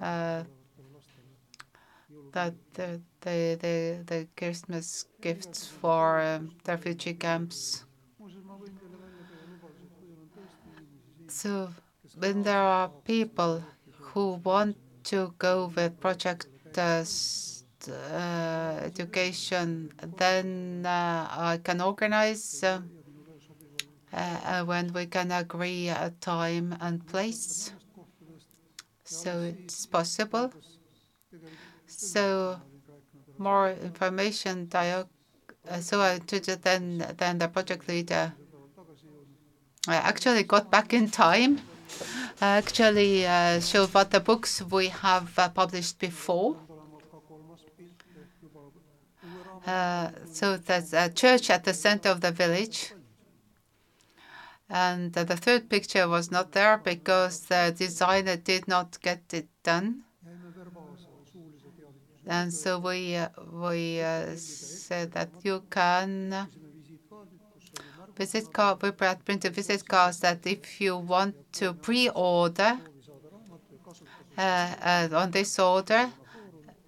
Uh, 0.00 0.42
that 2.34 2.54
the 2.74 3.00
the 3.22 3.56
the, 3.60 3.76
the 4.06 4.28
Christmas 4.36 5.06
gifts 5.22 5.66
for 5.66 6.20
um, 6.20 6.50
refugee 6.66 7.14
camps. 7.14 7.84
So 11.28 11.72
when 12.18 12.42
there 12.42 12.62
are 12.62 12.90
people 13.04 13.62
who 14.12 14.40
want 14.44 14.76
to 15.04 15.34
go 15.38 15.72
with 15.74 16.00
project 16.00 16.46
uh, 16.76 17.04
education, 18.82 19.92
then 20.16 20.84
uh, 20.86 21.28
I 21.30 21.60
can 21.62 21.80
organize 21.80 22.62
uh, 22.64 22.80
uh, 24.12 24.64
when 24.64 24.92
we 24.92 25.06
can 25.06 25.30
agree 25.32 25.88
a 25.88 26.12
time 26.20 26.76
and 26.80 27.06
place. 27.06 27.72
So 29.04 29.42
it's 29.42 29.86
possible. 29.86 30.52
So 31.96 32.60
more 33.38 33.70
information. 33.70 34.68
Uh, 34.72 35.04
so 35.80 36.00
I 36.00 36.18
then 36.18 37.14
then 37.16 37.38
the 37.38 37.48
project 37.48 37.88
leader 37.88 38.32
I 39.86 39.96
actually 39.96 40.44
got 40.44 40.70
back 40.70 40.92
in 40.94 41.10
time. 41.10 41.60
Actually 42.40 43.26
uh, 43.26 43.60
showed 43.60 43.92
what 43.94 44.10
the 44.10 44.20
books 44.20 44.62
we 44.62 44.88
have 44.88 45.38
uh, 45.38 45.48
published 45.50 45.98
before. 45.98 46.56
Uh, 49.66 50.10
so 50.30 50.56
there's 50.56 50.92
a 50.92 51.08
church 51.10 51.50
at 51.50 51.64
the 51.64 51.74
center 51.74 52.08
of 52.08 52.20
the 52.20 52.32
village. 52.32 52.92
And 54.68 55.12
the 55.12 55.36
third 55.36 55.68
picture 55.68 56.08
was 56.08 56.30
not 56.30 56.52
there 56.52 56.78
because 56.78 57.40
the 57.42 57.74
designer 57.76 58.36
did 58.36 58.66
not 58.66 58.98
get 59.02 59.22
it 59.32 59.48
done. 59.62 60.03
And 62.26 62.52
so 62.52 62.78
we 62.78 63.16
uh, 63.16 63.28
we 63.52 64.00
uh, 64.00 64.36
said 64.36 65.12
that 65.12 65.30
you 65.42 65.62
can 65.70 66.48
visit 68.16 68.52
card, 68.52 68.82
we 68.82 68.90
print 68.92 69.44
a 69.44 69.50
visit 69.50 69.86
cards 69.86 70.20
that 70.20 70.46
if 70.46 70.80
you 70.80 70.96
want 70.96 71.34
to 71.52 71.74
pre-order 71.74 72.78
uh, 74.38 74.40
uh, 74.40 75.08
on 75.12 75.30
this 75.30 75.58
order, 75.58 76.10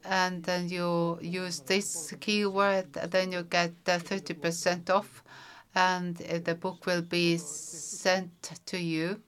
and 0.04 0.42
then 0.44 0.68
you 0.68 1.18
use 1.20 1.60
this 1.60 2.14
keyword, 2.20 2.92
then 2.92 3.32
you 3.32 3.42
get 3.42 3.72
30% 3.84 4.90
off, 4.90 5.22
and 5.74 6.22
uh, 6.22 6.38
the 6.38 6.54
book 6.54 6.86
will 6.86 7.02
be 7.02 7.36
sent 7.36 8.30
to 8.66 8.78
you. 8.78 9.20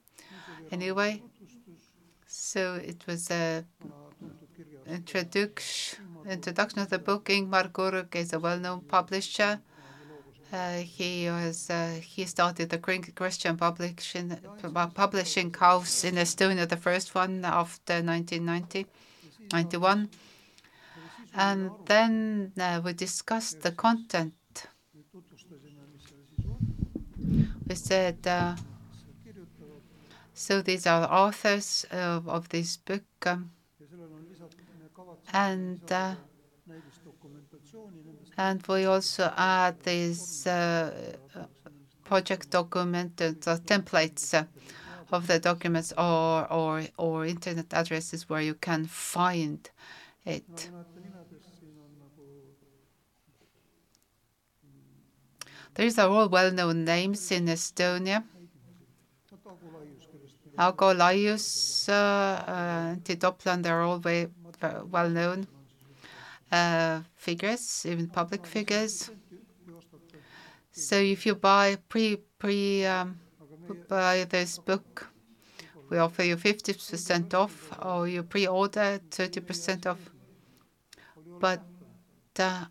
Anyway, 0.71 1.23
so 2.27 2.75
it 2.75 3.07
was 3.07 3.31
a 3.31 3.65
introduction 4.89 6.05
introduction 6.29 6.81
of 6.81 6.91
the 6.91 6.99
book. 6.99 7.27
Ingmar 7.27 7.73
Kurk 7.73 8.17
is 8.17 8.33
a 8.33 8.39
well-known 8.39 8.81
publisher. 8.83 9.61
Uh, 10.53 10.79
he 10.79 11.29
was 11.29 11.69
uh, 11.69 12.01
he 12.03 12.25
started 12.25 12.71
the 12.71 12.79
Christian 12.79 13.57
publishing 13.57 14.37
publishing 14.95 15.53
house 15.53 16.05
in 16.05 16.15
Estonia, 16.15 16.67
the 16.67 16.77
first 16.77 17.15
one 17.15 17.45
after 17.45 17.95
1990, 18.03 18.87
91. 19.53 20.09
And 21.35 21.71
then 21.85 22.53
uh, 22.59 22.81
we 22.83 22.95
discussed 22.95 23.61
the 23.61 23.73
content. 23.73 24.33
We 27.67 27.75
said, 27.75 28.27
uh, 28.27 28.57
so 30.33 30.63
these 30.63 30.87
are 30.87 31.05
authors 31.13 31.85
of, 31.91 32.27
of 32.27 32.49
this 32.49 32.79
book. 32.79 33.05
Um, 33.27 33.51
and 35.33 35.81
uh, 35.93 36.15
and 38.37 38.67
we 38.67 38.85
also 38.85 39.33
add 39.37 39.81
these 39.81 40.47
uh, 40.47 41.17
project 42.05 42.51
document 42.51 43.17
the 43.17 43.33
templates 43.67 44.35
uh, 44.35 44.45
of 45.13 45.27
the 45.27 45.39
documents 45.39 45.93
or, 45.97 46.51
or 46.53 46.83
or 46.97 47.27
internet 47.27 47.73
addresses 47.73 48.29
where 48.29 48.41
you 48.41 48.55
can 48.55 48.85
find 48.87 49.71
it. 50.25 50.71
These 55.75 55.99
are 55.99 56.09
all 56.09 56.29
well-known 56.29 56.85
names 56.85 57.31
in 57.31 57.47
Estonia. 57.47 58.25
Ago 60.59 60.93
Laius, 60.93 61.89
uh, 61.89 61.93
uh, 61.93 63.57
they're 63.63 63.83
all 63.83 64.01
well-known 64.91 65.47
uh, 66.53 67.01
figures, 67.17 67.87
even 67.87 68.09
public 68.09 68.47
figures. 68.47 69.11
So 70.73 70.97
if 70.97 71.27
you 71.27 71.35
buy 71.35 71.79
um, 72.87 73.19
buy 73.89 74.25
this 74.25 74.59
book, 74.59 75.09
we 75.91 75.99
offer 75.99 76.23
you 76.23 76.37
50% 76.37 77.35
off, 77.35 77.73
or 77.83 78.07
you 78.09 78.23
pre-order 78.23 79.01
30% 79.11 79.87
off. 79.87 80.11
But 81.41 81.63
uh, 82.39 82.67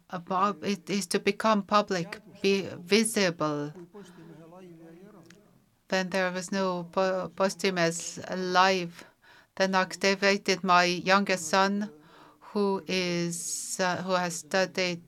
it 0.62 0.90
is 0.90 1.08
to 1.08 1.20
become 1.20 1.64
public, 1.64 2.20
be 2.42 2.68
visible. 2.80 3.74
Then 5.90 6.10
there 6.10 6.32
was 6.32 6.52
no 6.52 6.88
po 6.92 7.32
Postimees 7.36 8.20
live. 8.36 9.06
Then 9.58 9.76
I 9.76 9.82
activated 9.82 10.64
my 10.64 10.86
youngest 10.86 11.48
son, 11.50 11.92
who 12.54 12.82
is 12.88 13.78
uh, 13.80 13.98
who 14.04 14.14
has 14.14 14.36
studied. 14.36 15.02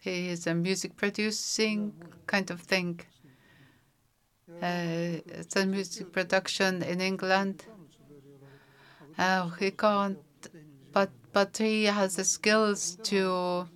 He 0.00 0.28
is 0.28 0.46
a 0.46 0.54
music 0.54 0.96
producing 0.96 1.94
kind 2.26 2.50
of 2.50 2.60
thing. 2.60 3.00
Uh, 4.62 5.20
it's 5.26 5.56
a 5.56 5.66
music 5.66 6.12
production 6.12 6.82
in 6.82 7.00
England. 7.00 7.64
Uh, 9.18 9.48
he 9.50 9.70
can't, 9.70 10.18
but 10.92 11.10
but 11.32 11.56
he 11.56 11.84
has 11.84 12.16
the 12.16 12.24
skills 12.24 12.98
to 13.02 13.68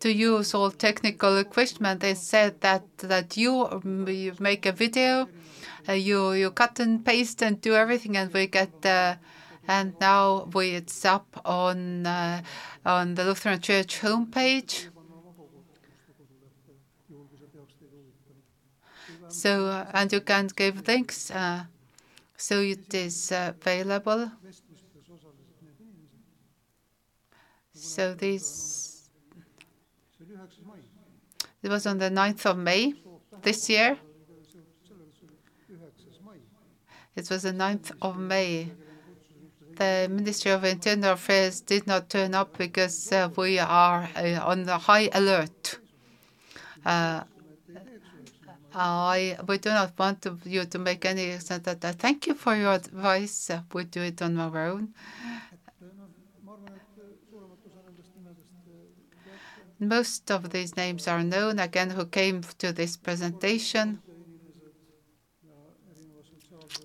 to 0.00 0.12
use 0.12 0.54
all 0.54 0.70
technical 0.70 1.36
equipment. 1.38 2.00
They 2.00 2.14
said 2.14 2.60
that 2.60 2.84
that 2.98 3.36
you, 3.36 3.66
um, 3.66 4.08
you 4.08 4.34
make 4.38 4.66
a 4.66 4.72
video, 4.72 5.28
uh, 5.88 5.92
you 5.92 6.32
you 6.32 6.50
cut 6.50 6.80
and 6.80 7.04
paste 7.04 7.42
and 7.42 7.60
do 7.60 7.74
everything, 7.74 8.16
and 8.16 8.32
we 8.32 8.46
get. 8.46 8.84
Uh, 8.84 9.16
and 9.68 9.94
now 10.00 10.48
we 10.54 10.70
it's 10.70 11.04
up 11.04 11.40
on 11.44 12.06
uh, 12.06 12.42
on 12.86 13.14
the 13.14 13.24
Lutheran 13.24 13.60
Church 13.60 14.00
homepage. 14.00 14.88
So 19.28 19.66
uh, 19.66 19.90
and 19.92 20.10
you 20.10 20.22
can 20.22 20.48
give 20.56 20.88
links. 20.88 21.30
Uh, 21.30 21.64
so 22.36 22.60
it 22.62 22.94
is 22.94 23.30
available. 23.30 24.32
So 27.74 28.14
this 28.14 28.87
it 31.62 31.70
was 31.70 31.86
on 31.86 31.98
the 31.98 32.10
9th 32.10 32.46
of 32.46 32.58
May 32.58 32.94
this 33.42 33.68
year. 33.68 33.98
It 37.16 37.28
was 37.30 37.42
the 37.42 37.52
9th 37.52 37.92
of 38.00 38.16
May. 38.16 38.70
The 39.76 40.08
Ministry 40.10 40.50
of 40.52 40.64
Internal 40.64 41.12
Affairs 41.12 41.60
did 41.60 41.86
not 41.86 42.10
turn 42.10 42.34
up 42.34 42.58
because 42.58 43.12
uh, 43.12 43.28
we 43.36 43.58
are 43.58 44.08
uh, 44.16 44.40
on 44.44 44.64
the 44.64 44.78
high 44.78 45.08
alert. 45.12 45.78
Uh, 46.84 47.22
I 48.74 49.36
we 49.46 49.58
do 49.58 49.70
not 49.70 49.98
want 49.98 50.22
to, 50.22 50.38
you 50.44 50.64
to 50.64 50.78
make 50.78 51.04
any 51.04 51.34
that, 51.36 51.80
that. 51.80 51.94
Thank 51.96 52.26
you 52.26 52.34
for 52.34 52.54
your 52.54 52.74
advice. 52.74 53.50
Uh, 53.50 53.62
we 53.72 53.84
do 53.84 54.02
it 54.02 54.20
on 54.22 54.38
our 54.38 54.66
own. 54.66 54.94
Most 59.80 60.30
of 60.32 60.50
these 60.50 60.76
names 60.76 61.06
are 61.06 61.22
known 61.22 61.60
again 61.60 61.90
who 61.90 62.04
came 62.06 62.42
to 62.58 62.72
this 62.72 62.96
presentation. 62.96 64.02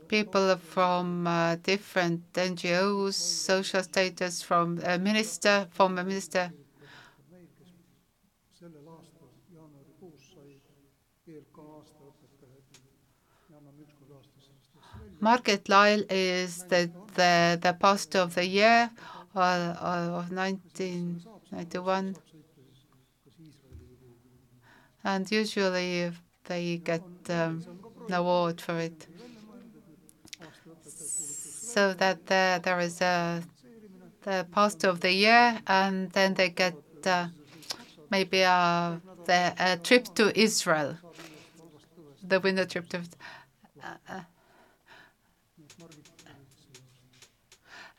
People 0.08 0.56
from 0.58 1.26
uh, 1.26 1.56
different 1.56 2.32
NGOs, 2.34 3.16
social 3.16 3.82
status, 3.82 4.44
from 4.44 4.80
a 4.84 5.00
minister, 5.00 5.68
former 5.72 6.04
minister. 6.04 6.52
Margaret 15.20 15.68
Lyle 15.70 16.04
is 16.10 16.64
the, 16.66 16.92
the, 17.16 17.76
pastor 17.80 18.20
of 18.20 18.36
the 18.36 18.46
year 18.46 18.92
uh, 19.36 19.74
of 19.80 20.32
1991. 20.32 22.16
And 25.04 25.30
usually 25.32 26.12
they 26.46 26.78
get 26.78 27.04
um, 27.30 27.64
an 28.08 28.14
award 28.14 28.62
for 28.62 28.80
it. 28.80 29.08
So 30.86 31.94
that 31.94 32.28
there, 32.28 32.60
there 32.60 32.80
is 32.80 33.02
a 33.02 33.44
the 34.24 34.48
pastor 34.52 34.90
of 34.90 35.02
the 35.02 35.12
year, 35.12 35.60
and 35.68 36.10
then 36.12 36.34
they 36.34 36.50
get 36.50 36.76
uh, 37.06 37.28
maybe 38.10 38.42
a, 38.42 39.02
the, 39.26 39.54
a 39.60 39.78
trip 39.78 40.06
to 40.16 40.38
Israel. 40.40 40.98
The 42.26 42.40
winner 42.40 42.66
trip 42.66 42.90
to. 42.90 43.02
Uh, 43.84 43.96
uh, 44.10 44.22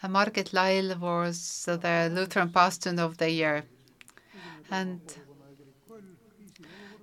Margit 0.08 0.52
Lyle 0.52 0.96
was 0.98 1.64
the 1.64 2.10
Lutheran 2.12 2.50
pastor 2.50 2.94
of 3.00 3.18
the 3.18 3.30
year, 3.30 3.64
and. 4.70 5.00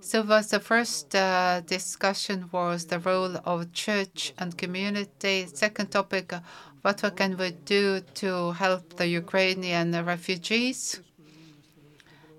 So 0.01 0.23
was 0.23 0.49
the 0.49 0.59
first 0.59 1.15
uh, 1.15 1.61
discussion 1.61 2.49
was 2.51 2.87
the 2.87 2.99
role 2.99 3.37
of 3.45 3.71
church 3.71 4.33
and 4.37 4.57
community. 4.57 5.45
Second 5.45 5.91
topic, 5.91 6.33
uh, 6.33 6.39
what 6.81 7.03
can 7.15 7.37
we 7.37 7.51
do 7.51 8.01
to 8.15 8.51
help 8.51 8.95
the 8.97 9.07
Ukrainian 9.07 9.91
refugees? 10.03 10.99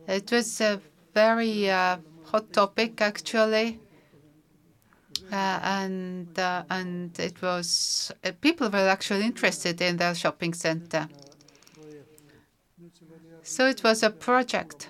It 0.09 0.33
was 0.33 0.61
a 0.61 0.81
very 1.15 1.71
uh, 1.71 1.99
hot 2.25 2.53
topic 2.53 3.01
actually, 3.01 3.79
uh, 5.31 5.61
and 5.63 6.37
uh, 6.39 6.65
and 6.69 7.19
it 7.21 7.41
was 7.41 8.11
uh, 8.25 8.33
people 8.41 8.69
were 8.71 8.89
actually 8.89 9.25
interested 9.25 9.81
in 9.81 9.97
the 9.99 10.15
shopping 10.15 10.53
center. 10.53 11.09
So 13.45 13.67
it 13.67 13.85
was 13.85 14.03
a 14.03 14.11
project. 14.11 14.89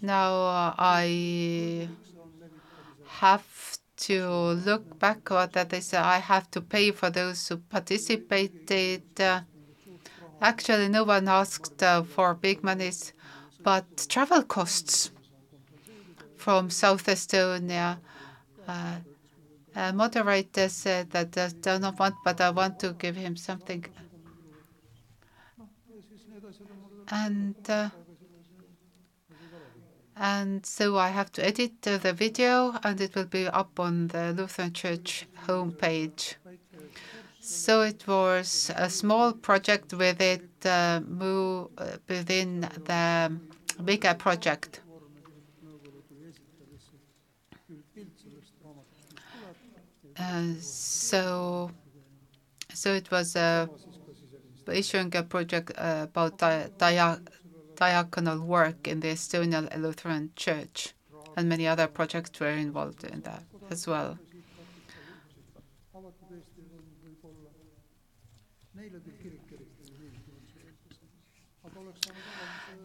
Now 0.00 0.32
uh, 0.46 0.74
I 0.78 1.88
have 3.04 3.78
to 3.96 4.28
look 4.28 4.98
back 4.98 5.30
what 5.30 5.52
that 5.54 5.72
is. 5.72 5.94
I 5.94 6.18
have 6.18 6.50
to 6.52 6.60
pay 6.60 6.90
for 6.90 7.10
those 7.10 7.48
who 7.48 7.58
participated. 7.58 9.02
Uh, 9.18 9.40
actually, 10.40 10.88
no 10.88 11.04
one 11.04 11.28
asked 11.28 11.82
uh, 11.82 12.02
for 12.02 12.34
big 12.34 12.62
monies, 12.62 13.12
but 13.62 13.84
travel 14.08 14.42
costs 14.42 15.10
from 16.36 16.70
South 16.70 17.06
Estonia. 17.06 17.98
Uh, 18.68 18.96
uh, 19.74 19.92
moderator 19.92 20.68
said 20.68 21.10
that 21.10 21.36
I 21.38 21.48
do 21.62 21.78
not 21.78 21.98
want, 21.98 22.16
but 22.24 22.40
I 22.40 22.50
want 22.50 22.78
to 22.80 22.92
give 22.94 23.16
him 23.16 23.36
something. 23.36 23.84
And 27.10 27.54
uh, 27.68 27.90
and 30.16 30.64
so 30.64 30.96
I 30.98 31.08
have 31.08 31.30
to 31.32 31.44
edit 31.46 31.86
uh, 31.86 31.98
the 31.98 32.12
video, 32.12 32.74
and 32.82 33.00
it 33.00 33.14
will 33.14 33.26
be 33.26 33.46
up 33.46 33.78
on 33.78 34.08
the 34.08 34.32
Lutheran 34.36 34.72
Church 34.72 35.26
homepage. 35.46 36.36
So 37.40 37.82
it 37.82 38.06
was 38.06 38.70
a 38.76 38.90
small 38.90 39.32
project 39.32 39.92
with 39.94 40.20
it 40.20 40.48
uh, 40.64 41.00
move 41.06 41.68
uh, 41.78 41.98
within 42.08 42.60
the 42.60 43.38
bigger 43.84 44.14
project. 44.14 44.80
Uh, 50.18 50.54
so 50.60 51.70
so 52.72 52.94
it 52.94 53.10
was 53.10 53.36
a 53.36 53.68
siis 54.66 54.78
issuing 54.78 55.14
a 55.16 55.22
project 55.22 55.70
uh, 55.78 56.02
about 56.08 56.38
di- 56.38 56.68
dia- 56.78 57.20
diaconal 57.76 58.40
work 58.40 58.88
in 58.88 59.00
the 59.00 59.08
Estonian 59.08 59.64
Lutheran 59.80 60.30
Church, 60.36 60.94
and 61.36 61.48
many 61.48 61.66
other 61.66 61.86
projects 61.86 62.40
were 62.40 62.48
involved 62.48 63.04
in 63.04 63.20
that 63.22 63.42
as 63.70 63.86
well. 63.86 64.18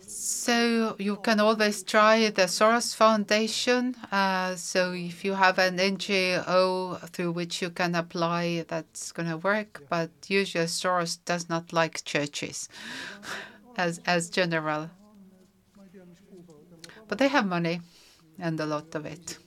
So 0.01 0.95
you 0.97 1.17
can 1.17 1.39
always 1.39 1.83
try 1.83 2.29
the 2.29 2.43
Soros 2.43 2.95
Foundation. 2.95 3.95
Uh, 4.11 4.55
so 4.55 4.91
if 4.93 5.23
you 5.23 5.33
have 5.33 5.59
an 5.59 5.77
NGO 5.77 6.99
through 7.09 7.31
which 7.31 7.61
you 7.61 7.69
can 7.69 7.95
apply, 7.95 8.65
that's 8.67 9.11
going 9.11 9.29
to 9.29 9.37
work. 9.37 9.83
But 9.89 10.09
usually 10.27 10.65
Soros 10.65 11.19
does 11.25 11.47
not 11.47 11.71
like 11.71 12.03
churches 12.03 12.69
as 13.77 13.99
as 14.05 14.29
general. 14.29 14.89
But 17.07 17.17
they 17.17 17.27
have 17.27 17.45
money 17.45 17.81
and 18.39 18.59
a 18.59 18.65
lot 18.65 18.95
of 18.95 19.05
it. 19.05 19.37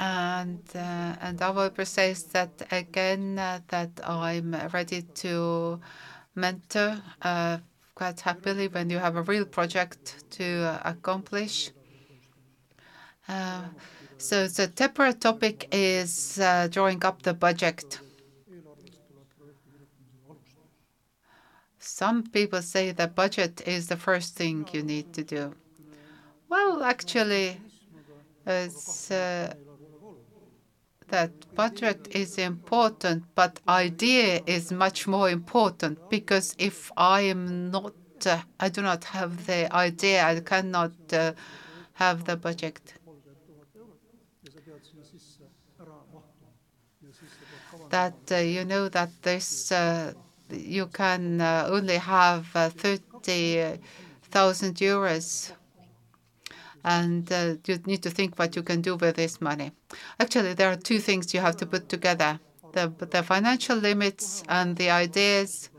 And 0.00 0.62
uh, 0.74 1.16
and 1.20 1.38
Avo 1.40 1.86
says 1.86 2.22
that 2.34 2.50
again 2.70 3.38
uh, 3.38 3.60
that 3.68 3.90
I'm 4.04 4.54
ready 4.72 5.02
to 5.02 5.80
mentor 6.36 7.02
uh, 7.22 7.58
quite 7.96 8.20
happily 8.20 8.68
when 8.68 8.90
you 8.90 8.98
have 8.98 9.16
a 9.16 9.22
real 9.22 9.44
project 9.44 10.24
to 10.30 10.44
uh, 10.44 10.80
accomplish. 10.84 11.70
So 14.18 14.48
the 14.48 14.66
temporary 14.66 15.14
topic 15.14 15.68
is 15.70 16.40
uh, 16.40 16.66
drawing 16.68 17.04
up 17.04 17.22
the 17.22 17.34
budget. 17.34 18.00
Some 21.78 22.24
people 22.24 22.60
say 22.60 22.90
the 22.90 23.06
budget 23.06 23.62
is 23.66 23.86
the 23.86 23.96
first 23.96 24.34
thing 24.34 24.66
you 24.72 24.82
need 24.82 25.12
to 25.14 25.22
do. 25.22 25.54
Well, 26.48 26.82
actually, 26.82 27.60
it's 28.44 29.10
uh, 29.12 29.54
that 31.08 31.32
budget 31.54 32.08
is 32.10 32.38
important, 32.38 33.24
but 33.36 33.60
idea 33.68 34.42
is 34.46 34.72
much 34.72 35.06
more 35.06 35.30
important 35.30 36.10
because 36.10 36.56
if 36.58 36.90
I 36.96 37.20
am 37.20 37.70
not, 37.70 37.94
uh, 38.26 38.42
I 38.58 38.68
do 38.68 38.82
not 38.82 39.04
have 39.04 39.46
the 39.46 39.72
idea, 39.72 40.24
I 40.24 40.40
cannot 40.40 40.92
have 41.94 42.24
the 42.24 42.36
budget. 42.36 42.97
That 47.90 48.14
uh, 48.30 48.36
you 48.36 48.64
know 48.64 48.88
that 48.88 49.10
this 49.22 49.72
uh, 49.72 50.12
you 50.50 50.86
can 50.86 51.40
uh, 51.40 51.68
only 51.70 51.96
have 51.96 52.46
uh, 52.54 52.70
30,000 52.70 54.74
euros 54.76 55.52
and 56.84 57.30
you 57.66 57.78
need 57.86 58.02
to 58.02 58.10
think 58.10 58.38
what 58.38 58.56
you 58.56 58.62
can 58.62 58.80
do 58.80 58.96
with 58.96 59.16
this 59.16 59.40
money. 59.40 59.72
Actually, 60.20 60.54
there 60.54 60.70
are 60.70 60.76
two 60.76 60.98
things 60.98 61.34
you 61.34 61.40
have 61.40 61.56
to 61.56 61.66
put 61.66 61.88
together: 61.88 62.40
the 62.72 63.24
financial 63.26 63.76
limits 63.76 64.42
and 64.48 64.76
the 64.76 64.90
ideas. 64.90 65.70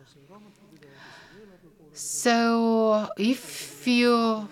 So, 1.94 3.10
if 3.18 3.88
you 3.88 4.48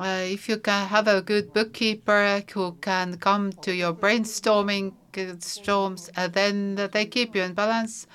if 0.00 0.48
you 0.48 0.58
can 0.58 0.88
have 0.88 1.08
a 1.08 1.20
good 1.20 1.52
bookkeeper 1.52 2.42
who 2.52 2.72
can 2.80 3.18
come 3.18 3.52
to 3.52 3.74
your 3.74 3.92
brainstorming 3.92 4.94
storms, 5.40 6.10
uh, 6.16 6.28
then 6.28 6.76
they 6.92 7.06
keep 7.06 7.34
you 7.34 7.42
in 7.42 7.54
balance. 7.54 8.06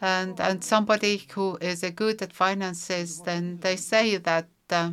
And 0.00 0.40
and 0.40 0.62
somebody 0.64 1.26
who 1.34 1.56
is 1.60 1.82
good 1.96 2.22
at 2.22 2.32
finances, 2.32 3.20
then 3.22 3.58
they 3.60 3.76
say 3.76 4.16
that. 4.18 4.48
Uh, 4.70 4.92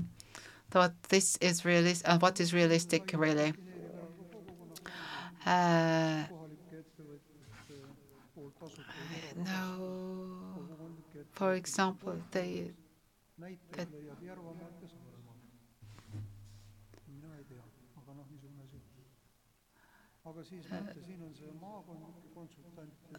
thought 0.72 0.94
this 1.10 1.38
is 1.42 1.66
realist 1.66 2.04
and 2.06 2.16
uh, 2.16 2.20
what 2.20 2.40
is 2.40 2.54
realistic 2.54 3.12
really. 3.14 3.54
Uh, 5.46 6.24
no, 9.36 10.68
for 11.34 11.54
example, 11.56 12.16
they, 12.32 12.72
that 13.74 13.88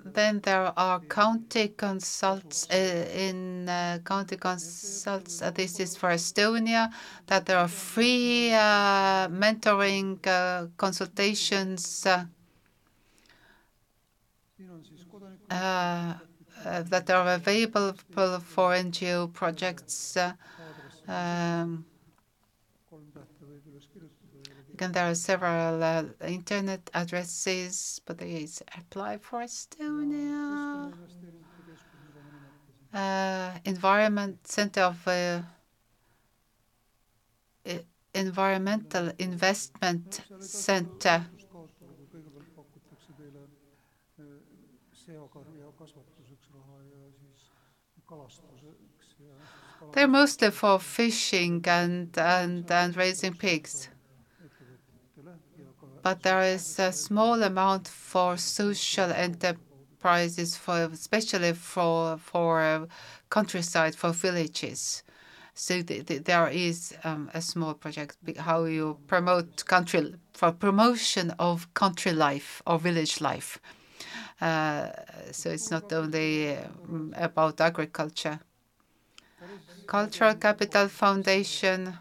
then 0.04 0.40
there 0.40 0.72
are 0.78 1.00
county 1.00 1.68
consults 1.68 2.68
uh, 2.70 2.74
in 3.14 3.68
uh, 3.68 3.98
county 4.04 4.36
consults. 4.36 5.42
Uh, 5.42 5.50
this 5.50 5.80
is 5.80 5.96
for 5.96 6.10
Estonia. 6.10 6.92
That 7.26 7.46
there 7.46 7.58
are 7.58 7.68
free 7.68 8.52
uh, 8.52 9.28
mentoring 9.28 10.24
uh, 10.26 10.68
consultations 10.76 12.06
uh, 12.06 12.24
that 15.50 17.10
are 17.10 17.34
available 17.34 17.94
for 18.14 18.74
NGO 18.74 19.32
projects. 19.32 20.16
Um, 21.08 21.84
There 24.90 25.10
are 25.10 25.14
several 25.14 25.82
uh, 25.82 26.04
internet 26.26 26.90
addresses, 26.92 28.00
but 28.04 28.18
they 28.18 28.48
apply 28.76 29.18
for 29.18 29.40
Estonia. 29.40 30.92
Uh, 32.92 33.52
environment 33.64 34.46
Center 34.46 34.80
of 34.82 35.06
uh, 35.06 35.42
Environmental 38.14 39.12
Investment 39.18 40.20
Center. 40.40 41.26
They're 49.92 50.08
mostly 50.08 50.50
for 50.50 50.78
fishing 50.78 51.62
and, 51.66 52.18
and, 52.18 52.70
and 52.70 52.96
raising 52.96 53.34
pigs 53.34 53.88
but 56.02 56.22
there 56.22 56.42
is 56.42 56.78
a 56.78 56.92
small 56.92 57.42
amount 57.42 57.88
for 57.88 58.36
social 58.36 59.10
enterprises, 59.12 60.56
for 60.56 60.90
especially 60.92 61.52
for 61.52 62.18
for 62.18 62.60
uh, 62.60 62.86
countryside, 63.30 63.94
for 63.94 64.12
villages. 64.12 65.02
So 65.54 65.82
the, 65.82 66.00
the, 66.00 66.18
there 66.18 66.48
is 66.48 66.94
um, 67.04 67.30
a 67.34 67.42
small 67.42 67.74
project 67.74 68.16
how 68.38 68.64
you 68.64 68.98
promote 69.06 69.64
country 69.66 70.14
for 70.32 70.50
promotion 70.50 71.30
of 71.38 71.72
country 71.74 72.12
life 72.12 72.62
or 72.66 72.78
village 72.78 73.20
life. 73.20 73.60
Uh, 74.40 74.88
so 75.30 75.50
it's 75.50 75.70
not 75.70 75.92
only 75.92 76.56
um, 76.56 77.14
about 77.16 77.60
agriculture. 77.60 78.40
Cultural 79.86 80.34
Capital 80.34 80.88
Foundation 80.88 81.98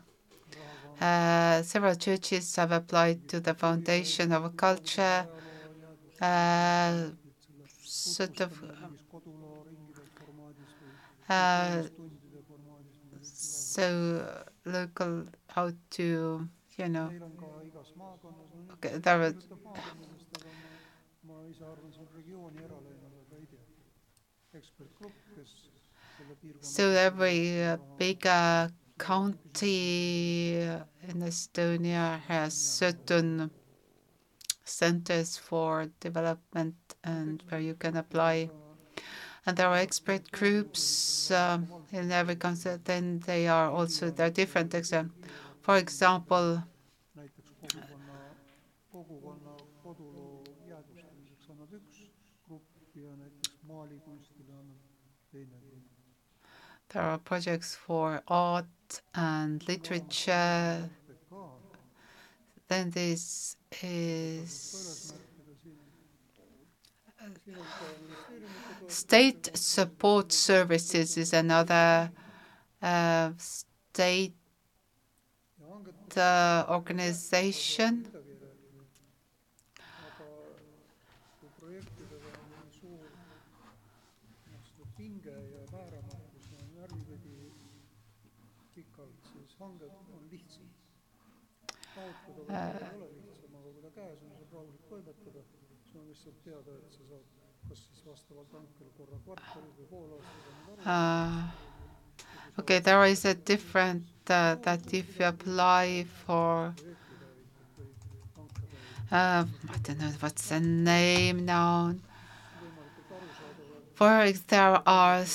several 1.01 1.95
churches 1.95 2.55
have 2.57 2.71
applied 2.71 3.27
to 3.27 3.39
the 3.39 3.53
foundation 3.53 4.31
of 4.31 4.55
culture, 4.57 5.27
uh, 6.21 7.09
sort 7.83 8.41
of 8.41 8.63
uh, 11.29 11.83
so 13.23 14.43
local 14.65 15.25
how 15.49 15.71
to 15.89 16.47
you 16.77 16.87
know 16.89 17.11
okay, 18.73 18.97
there 18.97 19.21
are 19.21 19.33
so 26.59 26.89
every 26.91 27.63
uh, 27.63 27.77
big 27.97 28.25
uh, 28.25 28.67
county 29.01 30.61
in 31.09 31.17
Estonia 31.21 32.19
has 32.27 32.53
certain 32.53 33.49
centers 34.63 35.37
for 35.37 35.87
development 35.99 36.75
and 37.03 37.43
where 37.49 37.59
you 37.59 37.73
can 37.73 37.97
apply. 37.97 38.51
And 39.45 39.57
there 39.57 39.67
are 39.67 39.77
expert 39.77 40.31
groups 40.31 41.31
um, 41.31 41.67
in 41.91 42.11
every 42.11 42.35
country. 42.35 42.77
Then 42.83 43.21
they 43.25 43.47
are 43.47 43.71
also 43.71 44.11
there 44.11 44.27
are 44.27 44.29
different 44.29 44.75
exams. 44.75 45.11
For 45.61 45.77
example, 45.77 46.63
there 56.93 57.03
are 57.03 57.17
projects 57.17 57.73
for 57.73 58.21
art 58.27 58.65
and 59.13 59.67
literature. 59.67 60.89
Then 62.67 62.89
this 62.91 63.57
is 63.81 65.13
state 68.87 69.49
support 69.53 70.31
services 70.31 71.17
is 71.17 71.33
another 71.33 72.11
uh, 72.81 73.31
state 73.37 74.35
uh, 76.17 76.65
organization 76.69 78.07
Uh, 100.85 101.43
okay, 102.59 102.79
there 102.79 103.05
is 103.05 103.23
a 103.25 103.33
different 103.35 104.03
uh, 104.29 104.55
that 104.63 104.93
if 104.93 105.19
you 105.19 105.25
apply 105.25 106.05
for 106.25 106.73
uh, 109.11 109.45
I 109.69 109.77
don't 109.83 109.99
know 109.99 110.11
what's 110.19 110.49
the 110.49 110.59
name 110.59 111.45
now. 111.45 111.95
For 113.95 114.31
there 114.47 114.81
are, 114.87 115.25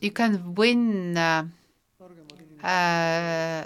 you 0.00 0.10
can 0.12 0.54
win 0.54 1.16
uh, 1.16 1.46
uh, 2.62 3.64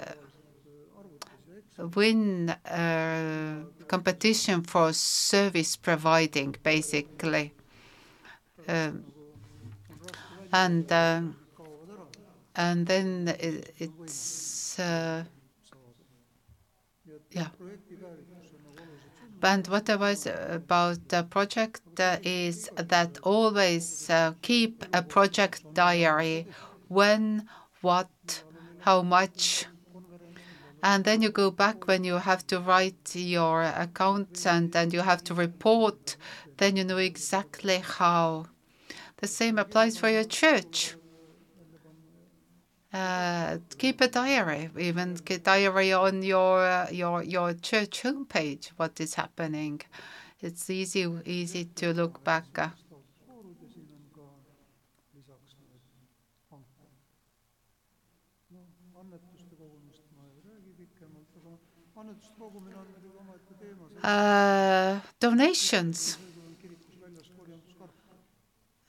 win 1.77 2.49
uh, 2.49 3.63
competition 3.87 4.63
for 4.63 4.93
service 4.93 5.75
providing, 5.75 6.55
basically. 6.63 7.53
Um, 8.67 9.03
and 10.51 10.91
uh, 10.91 11.21
and 12.55 12.87
then 12.87 13.35
it, 13.39 13.73
it's 13.79 14.79
uh, 14.79 15.23
yeah. 17.31 17.47
And 19.41 19.67
what 19.67 19.89
I 19.89 19.97
was 19.97 20.25
about 20.25 21.09
the 21.09 21.23
project 21.23 21.81
uh, 21.99 22.17
is 22.23 22.69
that 22.77 23.17
always 23.23 24.09
uh, 24.09 24.33
keep 24.41 24.85
a 24.93 25.01
project 25.01 25.73
diary 25.73 26.47
when, 26.87 27.49
what, 27.81 28.43
how 28.79 29.01
much, 29.01 29.65
and 30.83 31.05
then 31.05 31.21
you 31.21 31.29
go 31.29 31.49
back 31.49 31.87
when 31.87 32.03
you 32.03 32.15
have 32.15 32.45
to 32.47 32.59
write 32.59 33.15
your 33.15 33.63
accounts 33.63 34.45
and 34.45 34.75
you 34.91 34.99
have 34.99 35.23
to 35.23 35.33
report, 35.33 36.17
then 36.57 36.75
you 36.75 36.83
know 36.83 36.97
exactly 36.97 37.77
how. 37.77 38.47
The 39.17 39.27
same 39.27 39.57
applies 39.57 39.97
for 39.97 40.09
your 40.09 40.25
church. 40.25 40.95
Uh, 42.91 43.57
keep 43.77 44.01
a 44.01 44.07
diary, 44.09 44.69
even 44.77 45.17
a 45.27 45.37
diary 45.37 45.93
on 45.93 46.21
your 46.21 46.59
uh, 46.59 46.87
your 46.91 47.23
your 47.23 47.53
church 47.53 48.03
homepage. 48.03 48.67
What 48.75 48.99
is 48.99 49.15
happening? 49.15 49.81
It's 50.41 50.69
easy 50.69 51.07
easy 51.25 51.65
to 51.75 51.93
look 51.93 52.23
back. 52.25 52.45
Uh, 64.03 64.07
Uh, 64.07 64.99
donations. 65.19 66.17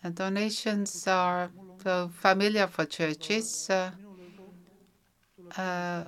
And 0.05 0.14
donations 0.14 1.07
are 1.09 1.50
uh, 1.85 2.07
familiar 2.09 2.68
for 2.68 2.85
churches. 2.85 3.68
Uh, 3.68 3.90
uh, 5.57 6.05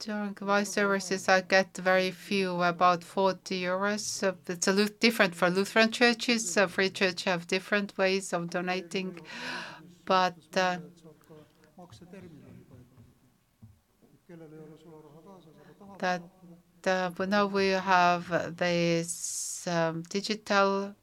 during 0.00 0.36
my 0.40 0.64
services, 0.64 1.28
I 1.28 1.42
get 1.42 1.76
very 1.76 2.10
few, 2.10 2.62
about 2.62 3.04
40 3.04 3.60
euros. 3.62 4.22
it's 4.48 4.66
a 4.66 4.72
little 4.72 4.96
different 4.98 5.34
for 5.36 5.48
Lutheran 5.50 5.92
churches. 5.92 6.58
Free 6.68 6.90
church 6.90 7.24
have 7.24 7.46
different 7.46 7.96
ways 7.98 8.32
of 8.32 8.50
donating, 8.50 9.16
but 10.06 10.36
that 16.00 16.22
uh, 16.86 17.10
now 17.26 17.46
we 17.46 17.68
have 17.68 18.56
this 18.56 19.66
um, 19.68 20.02
digital 20.10 20.94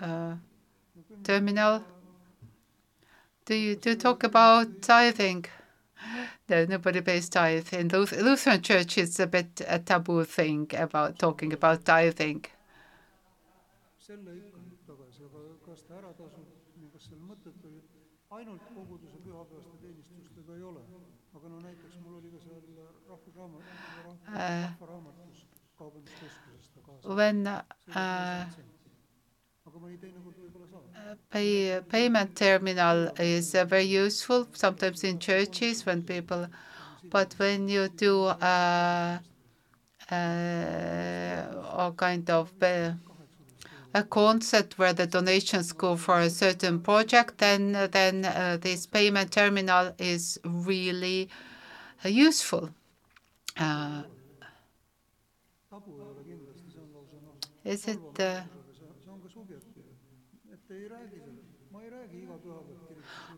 uh, 0.00 0.34
terminal. 1.24 1.84
Do 3.44 3.54
you 3.54 3.76
do 3.76 3.90
you 3.90 3.96
talk 3.96 4.24
about 4.24 4.80
tithing? 4.80 5.44
No, 6.48 6.64
nobody 6.66 7.00
pays 7.00 7.28
tithe. 7.28 7.72
In 7.72 7.88
Lutheran 7.88 8.62
Church, 8.62 8.98
it's 8.98 9.18
a 9.20 9.26
bit 9.26 9.62
a 9.66 9.78
taboo 9.78 10.24
thing 10.24 10.70
about 10.74 11.18
talking 11.18 11.52
about 11.52 11.84
tithing. 11.84 12.44
Kaasa. 24.36 24.76
When 27.02 27.46
uh, 27.46 28.44
pay, 31.30 31.80
payment 31.88 32.36
terminal 32.36 33.10
is 33.18 33.54
uh, 33.54 33.64
very 33.64 33.84
useful 33.84 34.46
sometimes 34.52 35.04
in 35.04 35.18
churches 35.18 35.86
when 35.86 36.02
people, 36.02 36.46
but 37.10 37.34
when 37.38 37.68
you 37.68 37.88
do 37.88 38.24
uh, 38.24 39.18
uh, 40.10 41.90
kind 41.96 42.28
of 42.30 42.52
uh, 42.62 42.92
a 43.94 44.02
concept 44.04 44.78
where 44.78 44.92
the 44.92 45.06
donations 45.06 45.72
go 45.72 45.96
for 45.96 46.20
a 46.20 46.30
certain 46.30 46.80
project, 46.80 47.38
then 47.38 47.72
then 47.90 48.24
uh, 48.24 48.58
this 48.60 48.86
payment 48.86 49.32
terminal 49.32 49.92
is 49.98 50.38
really 50.44 51.28
uh, 52.04 52.08
useful. 52.08 52.70
Is 57.64 57.88
it? 57.88 57.98
Uh, 58.18 58.42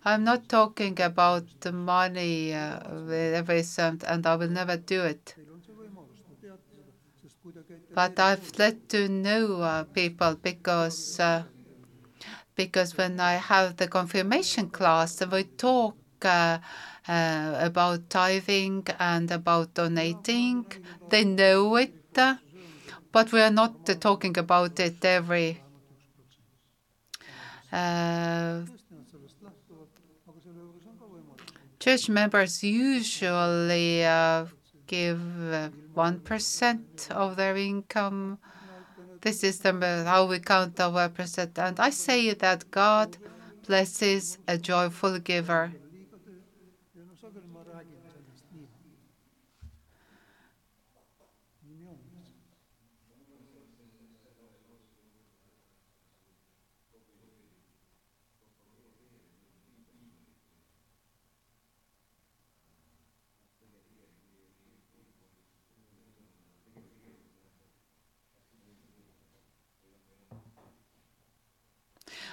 I'm 0.04 0.22
not 0.24 0.50
talking 0.50 1.00
about 1.00 1.46
the 1.60 1.72
money 1.72 2.52
uh, 2.52 2.78
every 3.08 3.62
cent, 3.62 4.04
and 4.04 4.26
I 4.26 4.34
will 4.36 4.50
never 4.50 4.76
do 4.76 5.02
it. 5.04 5.34
But 7.94 8.18
I've 8.18 8.52
let 8.58 8.88
to 8.90 9.08
know 9.08 9.62
uh, 9.62 9.84
people 9.84 10.34
because 10.34 11.20
uh, 11.20 11.44
because 12.54 12.96
when 12.96 13.20
I 13.20 13.34
have 13.34 13.76
the 13.76 13.88
confirmation 13.88 14.68
class, 14.70 15.20
we 15.30 15.44
talk 15.44 15.96
uh, 16.22 16.58
uh, 17.08 17.54
about 17.58 18.08
tithing 18.10 18.86
and 18.98 19.30
about 19.30 19.74
donating. 19.74 20.66
They 21.08 21.24
know 21.24 21.76
it, 21.76 21.94
uh, 22.16 22.36
but 23.12 23.30
we 23.30 23.40
are 23.40 23.50
not 23.50 23.86
talking 24.00 24.36
about 24.38 24.80
it 24.80 25.04
every. 25.04 25.62
Uh, 27.70 28.62
church 31.78 32.08
members 32.08 32.62
usually 32.62 34.00
give 34.86 35.18
1% 35.18 37.10
of 37.10 37.36
their 37.36 37.56
income. 37.56 38.38
This 39.20 39.44
is 39.44 39.60
the, 39.60 39.72
how 40.06 40.26
we 40.26 40.38
count 40.40 40.80
our 40.80 41.08
percent. 41.08 41.58
And 41.58 41.78
I 41.78 41.90
say 41.90 42.34
that 42.34 42.70
God 42.70 43.16
blesses 43.66 44.38
a 44.48 44.58
joyful 44.58 45.18
giver. 45.18 45.72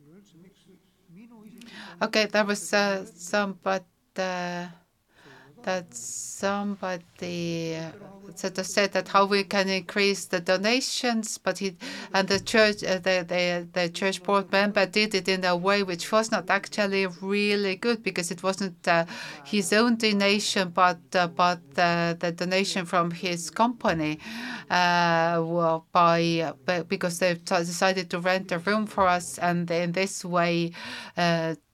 üleüldse, 0.02 0.36
miks 0.42 0.66
minu 1.08 1.44
actually. 1.44 1.60
Okay, 2.02 2.26
there 2.26 2.44
was 2.44 2.72
uh, 2.74 3.06
but. 3.62 3.88
uh, 4.18 4.87
that 5.62 5.92
somebody 5.92 7.76
uh, 7.76 7.90
said 8.62 8.92
that 8.92 9.08
how 9.08 9.24
we 9.24 9.42
can 9.44 9.68
increase 9.68 10.26
the 10.26 10.40
donations, 10.40 11.38
but 11.38 11.58
he 11.58 11.76
and 12.14 12.28
the 12.28 12.38
church, 12.38 12.84
uh, 12.84 12.98
the, 12.98 13.24
the 13.26 13.68
the 13.72 13.88
church 13.88 14.22
board 14.22 14.50
member 14.52 14.86
did 14.86 15.14
it 15.14 15.28
in 15.28 15.44
a 15.44 15.56
way 15.56 15.82
which 15.82 16.12
was 16.12 16.30
not 16.30 16.48
actually 16.48 17.06
really 17.20 17.76
good 17.76 18.02
because 18.02 18.30
it 18.30 18.42
wasn't 18.42 18.86
uh, 18.86 19.04
his 19.44 19.72
own 19.72 19.96
donation, 19.96 20.68
but 20.68 21.00
uh, 21.14 21.26
but 21.26 21.60
uh, 21.76 22.14
the 22.14 22.32
donation 22.32 22.84
from 22.84 23.10
his 23.10 23.50
company 23.50 24.18
uh, 24.70 25.42
well, 25.44 25.86
by, 25.92 26.52
by 26.64 26.82
because 26.82 27.18
they 27.18 27.34
decided 27.34 28.10
to 28.10 28.20
rent 28.20 28.52
a 28.52 28.58
room 28.58 28.86
for 28.86 29.06
us, 29.06 29.38
and 29.38 29.70
in 29.70 29.92
this 29.92 30.24
way. 30.24 30.72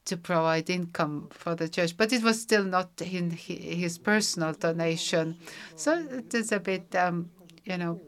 To 0.07 0.17
provide 0.19 0.69
income 0.69 1.29
for 1.33 1.55
the 1.55 1.69
church, 1.69 1.97
but 1.97 2.13
it 2.13 2.23
was 2.23 2.41
still 2.41 2.65
not 2.65 3.01
in 3.01 3.31
his 3.31 3.97
personal 3.99 4.53
donation. 4.53 5.39
So 5.77 5.99
it 6.11 6.35
is 6.35 6.53
a 6.53 6.61
bit, 6.61 6.95
um, 6.95 7.31
you 7.65 7.79
know, 7.79 8.01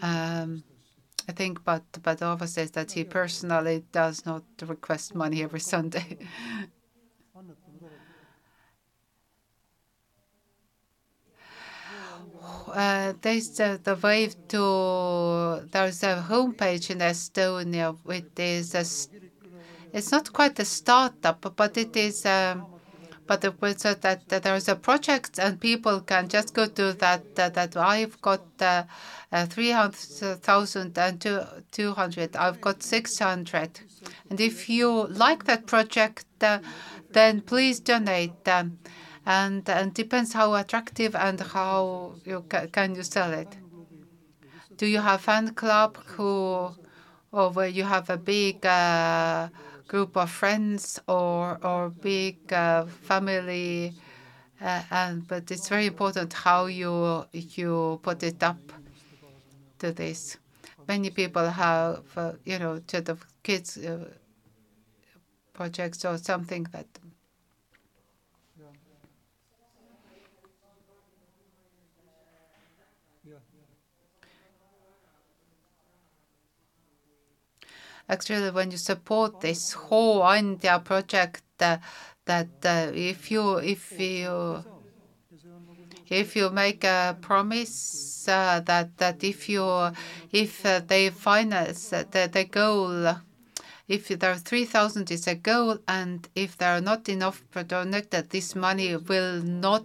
um, 0.00 0.64
I 1.28 1.32
think, 1.32 1.64
but 1.64 1.84
but 2.02 2.20
Avo 2.20 2.48
says 2.48 2.72
that 2.72 2.92
he 2.92 3.04
personally 3.04 3.84
does 3.92 4.26
not 4.26 4.44
request 4.66 5.14
money 5.14 5.42
every 5.42 5.60
Sunday. 5.60 6.18
Uh, 12.66 13.12
there's 13.20 13.58
uh, 13.60 13.76
the 13.82 13.94
wave 13.96 14.34
to 14.48 15.66
there's 15.72 16.02
a 16.02 16.24
homepage 16.28 16.90
in 16.90 16.98
Estonia 16.98 17.96
which 18.04 18.26
is 18.38 18.74
a 18.74 18.78
s- 18.78 19.08
it's 19.92 20.10
not 20.10 20.32
quite 20.32 20.58
a 20.58 20.64
startup 20.64 21.54
but 21.56 21.76
it 21.76 21.96
is 21.96 22.24
um, 22.26 22.66
but 23.26 23.42
so 23.78 23.94
that, 23.94 24.28
there 24.28 24.56
is 24.56 24.68
a 24.68 24.76
project 24.76 25.38
and 25.38 25.60
people 25.60 26.00
can 26.00 26.28
just 26.28 26.54
go 26.54 26.66
to 26.66 26.92
that 26.94 27.22
that, 27.34 27.76
I've 27.76 28.20
got 28.20 28.42
uh, 28.60 28.84
uh, 29.30 29.46
300,000 29.46 30.98
and 30.98 31.20
two- 31.20 31.46
200 31.70 32.36
I've 32.36 32.60
got 32.60 32.82
600 32.82 33.80
and 34.28 34.40
if 34.40 34.68
you 34.68 35.06
like 35.08 35.44
that 35.44 35.66
project 35.66 36.26
uh, 36.42 36.58
then 37.12 37.40
please 37.42 37.80
donate 37.80 38.48
and 39.24 39.68
and 39.68 39.94
depends 39.94 40.32
how 40.32 40.54
attractive 40.54 41.14
and 41.14 41.40
how 41.40 42.14
you 42.24 42.44
ca- 42.48 42.66
can 42.66 42.94
you 42.94 43.02
sell 43.02 43.32
it. 43.32 43.56
Do 44.76 44.86
you 44.86 45.00
have 45.00 45.20
fan 45.20 45.54
club 45.54 45.96
who, 46.16 46.74
or 47.30 47.50
where 47.50 47.68
you 47.68 47.84
have 47.84 48.10
a 48.10 48.16
big 48.16 48.66
uh, 48.66 49.48
group 49.92 50.16
of 50.16 50.30
friends 50.30 50.82
or 51.06 51.58
or 51.62 51.90
big 51.90 52.36
uh, 52.52 52.86
family? 53.10 53.92
Uh, 54.60 54.82
and 54.90 55.14
but 55.28 55.50
it's 55.50 55.68
very 55.68 55.86
important 55.86 56.32
how 56.32 56.66
you 56.66 56.92
you 57.58 58.00
put 58.02 58.22
it 58.22 58.42
up 58.42 58.62
to 59.78 59.92
this. 59.92 60.38
Many 60.88 61.10
people 61.10 61.46
have 61.48 62.04
uh, 62.16 62.32
you 62.44 62.58
know 62.58 62.74
to 62.90 63.00
the 63.00 63.16
kids 63.42 63.76
uh, 63.76 64.08
projects 65.52 66.04
or 66.04 66.16
something 66.18 66.64
that 66.72 66.86
actually 78.08 78.50
when 78.50 78.70
you 78.70 78.76
support 78.76 79.40
this 79.40 79.74
hooandja 79.74 80.82
project 80.84 81.42
uh, 81.60 81.78
that 82.24 82.48
uh, 82.64 82.90
if 82.94 83.30
you 86.36 86.50
make 86.50 86.84
a 86.84 87.16
promise 87.20 88.28
uh, 88.28 88.60
that 88.64 88.96
that 88.98 89.24
if 89.24 89.48
you 89.48 89.64
if 90.30 90.62
they 90.86 91.10
finance 91.10 91.88
the, 91.88 92.04
goal 92.50 93.16
if 93.88 94.08
there 94.08 94.30
are 94.30 94.36
3000 94.36 95.10
is 95.10 95.26
a 95.26 95.34
goal 95.34 95.78
and 95.88 96.28
if 96.34 96.56
there 96.56 96.76
are 96.76 96.80
not 96.80 97.08
enough 97.08 97.42
donated 97.66 98.30
this 98.30 98.54
money 98.54 98.96
will 98.96 99.42
not 99.42 99.84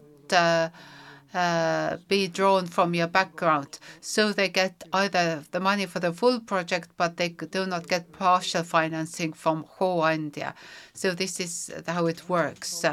uh, 1.34 1.98
be 2.08 2.28
drawn 2.28 2.66
from 2.68 2.94
your 2.94 3.08
background. 3.08 3.80
So 4.02 4.32
they 4.34 4.50
get 4.50 4.84
either 4.94 5.44
the 5.52 5.60
money 5.60 5.86
for 5.86 6.00
the 6.00 6.14
full 6.14 6.40
project, 6.40 6.90
but 6.98 7.18
they 7.18 7.30
do 7.30 7.66
not 7.66 7.88
get 7.88 8.12
partial 8.12 8.64
financing 8.64 9.34
from 9.34 9.66
Hooandja. 9.80 10.54
So 10.94 11.14
this 11.14 11.40
is 11.40 11.72
how 11.88 12.08
it 12.08 12.28
works. 12.30 12.86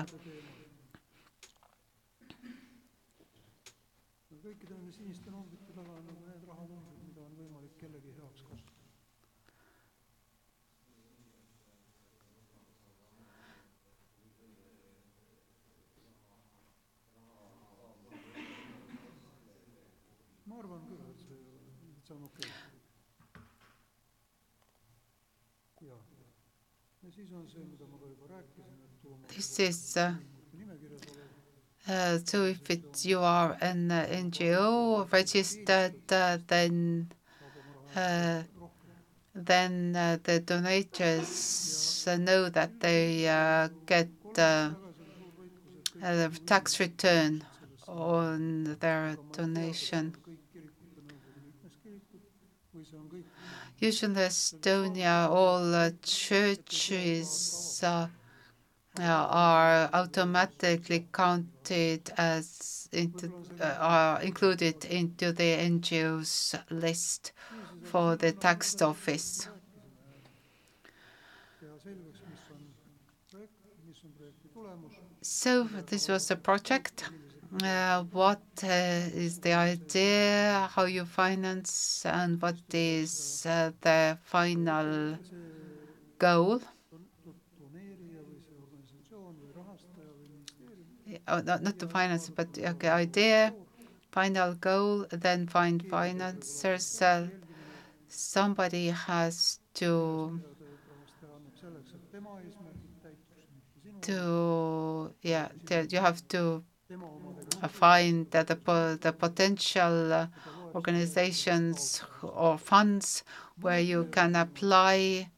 kõikide 4.45 4.75
nende 4.77 4.93
siniste 4.93 5.31
numbrite 5.33 5.73
taga 5.75 5.91
on 5.97 6.05
nagu 6.05 6.21
need 6.29 6.43
rahanumbrid, 6.49 6.99
mida 7.09 7.23
on 7.25 7.33
võimalik 7.39 7.73
kellegi 7.81 8.11
heaks 8.13 8.43
kasutada. 8.45 8.83
ma 20.45 20.59
arvan 20.61 20.85
küll, 20.91 21.01
et 21.09 21.19
see, 21.25 21.41
et 21.89 22.05
see 22.07 22.15
on 22.15 22.23
okei 22.29 22.45
okay. 22.45 22.61
jaa, 25.89 25.97
ja 25.97 25.99
siis 25.99 26.13
on 26.13 26.13
see, 26.13 26.13
mida 26.13 26.13
ma 27.01 27.01
ka 27.01 27.01
juba 27.01 27.01
rääkisin, 27.01 27.09
et 27.09 27.13
tulumaksu 27.15 27.24
This 29.29 29.59
is 29.61 29.97
uh, 29.97 30.15
Uh, 31.87 32.19
so 32.25 32.45
if 32.47 32.71
it, 32.71 33.05
you 33.05 33.21
are 33.21 33.59
an 33.61 33.91
uh, 33.91 34.07
NGO 34.09 35.07
registered, 35.13 35.93
uh, 36.11 36.39
then 36.47 37.13
uh, 37.95 38.43
then 39.35 39.95
uh, 39.95 40.17
the 40.23 40.41
donors 40.41 42.09
know 42.21 42.49
that 42.49 42.81
they 42.81 43.25
get 43.85 44.09
a 44.39 44.75
tax 46.47 46.81
return 46.81 47.45
on 47.87 48.79
their 48.81 49.19
donation. 49.33 50.15
Usually 53.85 54.15
Estonia, 54.15 55.29
all 55.29 55.91
churches 56.03 57.83
uh, 57.85 58.09
are 58.99 59.91
automatically 59.93 61.07
counted 61.13 62.11
as 62.17 62.89
into, 62.93 63.31
uh, 63.61 63.77
are 63.79 64.23
included 64.23 64.87
into 64.87 65.33
the 65.33 65.59
NGO's 65.59 66.55
list 66.71 67.33
for 67.83 68.17
the 68.17 68.33
tax 68.33 68.81
office. 68.81 69.49
So 75.21 75.65
this 75.65 76.09
was 76.09 76.31
a 76.31 76.37
project. 76.37 77.11
Uh, 77.63 78.03
what 78.11 78.43
uh, 78.65 78.67
is 79.15 79.39
the 79.39 79.53
idea, 79.53 80.69
how 80.73 80.85
you 80.87 81.05
finance, 81.05 82.05
and 82.05 82.43
what 82.43 82.57
is 82.73 83.47
uh, 83.47 83.71
the 83.81 84.19
final 84.25 85.17
goal? 86.19 86.61
oh, 91.29 91.41
not, 91.43 91.79
the 91.79 91.87
finance, 91.89 92.29
but 92.31 92.49
okay, 92.59 92.89
idea, 92.89 93.55
final 94.11 94.55
goal, 94.55 95.07
then 95.11 95.47
find 95.47 95.85
financiers. 95.87 97.03
Somebody 98.09 98.89
has 98.89 99.61
to 99.75 100.41
to 104.03 105.15
yeah. 105.23 105.49
You 105.91 105.99
have 105.99 106.27
to 106.29 106.65
find 107.69 108.31
that 108.31 108.47
the, 108.49 108.99
the 109.01 109.13
potential 109.13 110.13
uh, 110.13 110.27
organizations 110.75 112.03
or 112.23 112.59
funds 112.59 113.25
where 113.61 113.81
you 113.81 114.09
can 114.11 114.37
apply. 114.37 115.31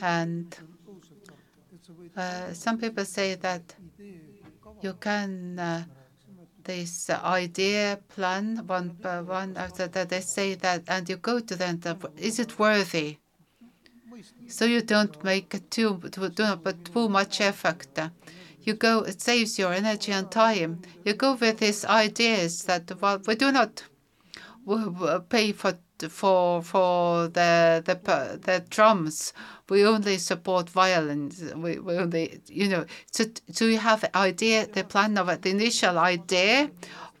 And 0.00 0.56
uh, 2.16 2.52
some 2.52 2.78
people 2.78 3.04
say 3.04 3.34
that 3.36 3.74
you 4.82 4.94
can. 4.94 5.58
Uh, 5.58 5.84
this 6.64 7.10
idea 7.10 7.98
plan 8.08 8.56
one 8.66 8.88
by 9.02 9.20
one 9.20 9.54
after 9.56 9.86
that 9.86 10.08
they 10.08 10.20
say 10.20 10.54
that 10.54 10.82
and 10.88 11.06
you 11.10 11.16
go 11.16 11.38
to 11.38 11.54
them 11.54 11.78
the, 11.80 11.94
is 12.16 12.38
it 12.38 12.58
worthy 12.58 13.18
so 14.48 14.64
you 14.64 14.80
don't 14.80 15.22
make 15.22 15.68
too 15.68 15.94
put 15.96 16.84
too 16.86 17.08
much 17.10 17.42
effort 17.42 17.86
you 18.66 18.74
go, 18.74 19.00
it 19.00 19.20
saves 19.20 19.58
your 19.58 19.72
energy 19.72 20.12
and 20.12 20.30
time. 20.30 20.82
You 21.04 21.14
go 21.14 21.34
with 21.34 21.58
these 21.58 21.84
ideas 21.84 22.62
that, 22.64 22.90
well, 23.00 23.20
we 23.26 23.34
do 23.34 23.52
not 23.52 23.82
pay 25.28 25.52
for 25.52 25.74
for 26.08 26.62
for 26.62 27.28
the 27.28 27.82
the 27.84 27.94
the 28.42 28.64
drums. 28.68 29.32
We 29.68 29.84
only 29.84 30.18
support 30.18 30.68
violins. 30.68 31.42
We, 31.54 31.78
we 31.78 31.94
only, 31.96 32.40
you 32.48 32.68
know. 32.68 32.84
So 33.10 33.24
so 33.50 33.64
you 33.66 33.78
have 33.78 34.04
idea, 34.14 34.66
the 34.66 34.84
plan 34.84 35.16
of 35.18 35.26
the 35.42 35.50
initial 35.50 35.98
idea, 35.98 36.70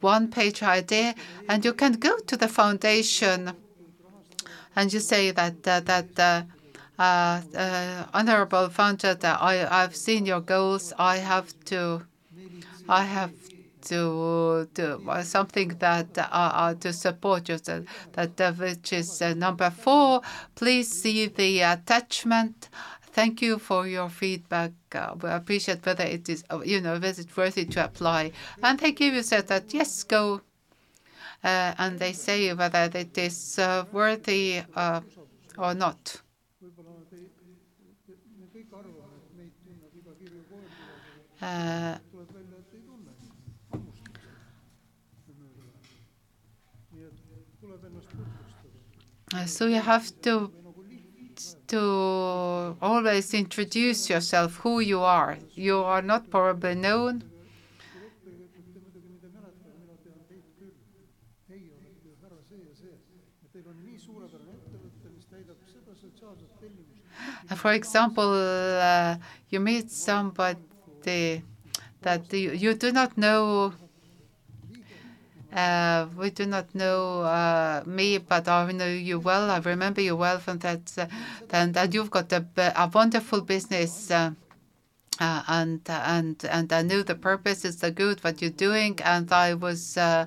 one 0.00 0.30
page 0.30 0.62
idea, 0.62 1.14
and 1.48 1.64
you 1.64 1.72
can 1.72 1.92
go 1.92 2.18
to 2.18 2.36
the 2.36 2.48
foundation, 2.48 3.52
and 4.76 4.92
you 4.92 5.00
say 5.00 5.30
that 5.30 5.66
uh, 5.66 5.80
that. 5.80 6.18
Uh, 6.18 6.42
honorable 6.98 8.68
founder, 8.68 9.16
I, 9.22 9.66
I've 9.70 9.96
seen 9.96 10.26
your 10.26 10.40
goals. 10.40 10.92
I 10.98 11.18
have 11.18 11.52
to, 11.66 12.06
I 12.88 13.04
have 13.04 13.32
to 13.84 14.68
do 14.74 15.00
something 15.22 15.68
that 15.78 16.18
uh, 16.18 16.22
uh, 16.32 16.74
to 16.74 16.92
support 16.92 17.48
you. 17.48 17.58
That 18.12 18.40
uh, 18.40 18.52
which 18.52 18.92
is 18.92 19.22
uh, 19.22 19.34
number 19.34 19.70
four. 19.70 20.22
Please 20.54 20.88
see 20.88 21.26
the 21.26 21.60
attachment. 21.60 22.68
Thank 23.02 23.42
you 23.42 23.58
for 23.58 23.86
your 23.86 24.08
feedback. 24.08 24.72
Uh, 24.92 25.14
we 25.22 25.30
appreciate 25.30 25.86
whether 25.86 26.04
it 26.04 26.28
is, 26.28 26.44
uh, 26.50 26.60
you 26.64 26.80
know, 26.80 26.94
whether 26.94 27.20
it's 27.20 27.36
worthy 27.36 27.64
to 27.66 27.84
apply. 27.84 28.32
And 28.62 28.78
they 28.80 28.92
give 28.92 29.14
you 29.14 29.22
said 29.22 29.46
that 29.48 29.72
yes, 29.72 30.02
go. 30.02 30.40
and 31.42 31.98
they 31.98 32.12
say 32.12 32.52
whether 32.54 32.90
it 32.94 33.16
is 33.18 33.60
worthy 33.92 34.62
or 35.56 35.74
not. 35.74 36.23
Uh, 41.40 41.98
so 49.46 49.66
you 49.66 49.80
have 49.80 50.10
to 50.22 50.52
to 51.66 52.76
always 52.80 53.34
introduce 53.34 54.08
yourself, 54.08 54.56
who 54.56 54.80
you 54.80 55.00
are. 55.00 55.38
You 55.54 55.78
are 55.78 56.02
not 56.02 56.30
probably 56.30 56.74
known. 56.74 57.24
For 67.56 67.72
example, 67.72 68.32
uh, 68.34 69.16
you 69.50 69.60
meet 69.60 69.90
somebody 69.90 70.58
that 71.04 72.32
you, 72.32 72.52
you 72.52 72.74
do 72.74 72.92
not 72.92 73.16
know 73.16 73.72
uh, 75.54 76.08
we 76.16 76.30
do 76.30 76.46
not 76.46 76.74
know 76.74 77.22
uh, 77.22 77.84
me, 77.86 78.18
but 78.18 78.48
I 78.48 78.72
know 78.72 78.88
you 78.88 79.20
well. 79.20 79.50
I 79.50 79.58
remember 79.58 80.00
you 80.00 80.16
well 80.16 80.40
from 80.40 80.58
that. 80.58 80.92
Uh, 80.98 81.06
and, 81.50 81.76
and 81.76 81.94
you've 81.94 82.10
got 82.10 82.32
a, 82.32 82.44
a 82.76 82.90
wonderful 82.92 83.40
business. 83.40 84.10
Uh, 84.10 84.32
uh, 85.20 85.44
and 85.46 85.80
and 85.88 86.44
and 86.50 86.72
I 86.72 86.82
knew 86.82 87.04
the 87.04 87.14
purpose 87.14 87.64
is 87.64 87.76
the 87.76 87.92
good 87.92 88.24
what 88.24 88.42
you're 88.42 88.50
doing, 88.50 88.98
and 89.04 89.30
I 89.32 89.54
was 89.54 89.96
uh, 89.96 90.26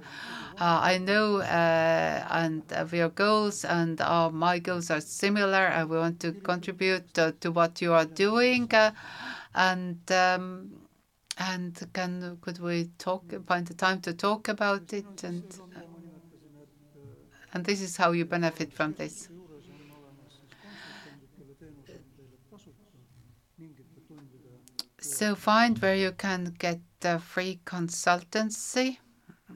I 0.58 0.98
know 0.98 1.42
and 1.42 2.64
your 2.94 3.10
goals 3.10 3.66
and 3.66 4.00
my 4.34 4.60
goals 4.60 4.90
are 4.90 5.02
similar. 5.02 5.68
I 5.68 5.84
want 5.84 6.22
to 6.22 6.32
contribute 6.32 7.14
to 7.16 7.52
what 7.52 7.82
you 7.82 7.92
are 7.92 8.06
doing, 8.06 8.72
and. 9.58 10.00
Um, 10.12 10.72
and 11.40 11.88
can 11.94 12.38
could 12.42 12.60
we 12.60 12.90
talk 12.98 13.32
find 13.46 13.68
the 13.68 13.74
time 13.76 14.02
to 14.02 14.14
talk 14.14 14.48
about 14.48 14.92
it 14.92 15.24
and 15.24 15.44
and 17.54 17.66
this 17.66 17.82
is 17.82 17.98
how 17.98 18.12
you 18.12 18.26
benefit 18.26 18.74
from 18.74 18.94
this. 18.94 19.30
So 25.00 25.36
find 25.36 25.78
where 25.80 25.96
you 25.96 26.12
can 26.12 26.56
get 26.60 26.80
the 27.00 27.20
free 27.20 27.60
consultancy. 27.66 28.98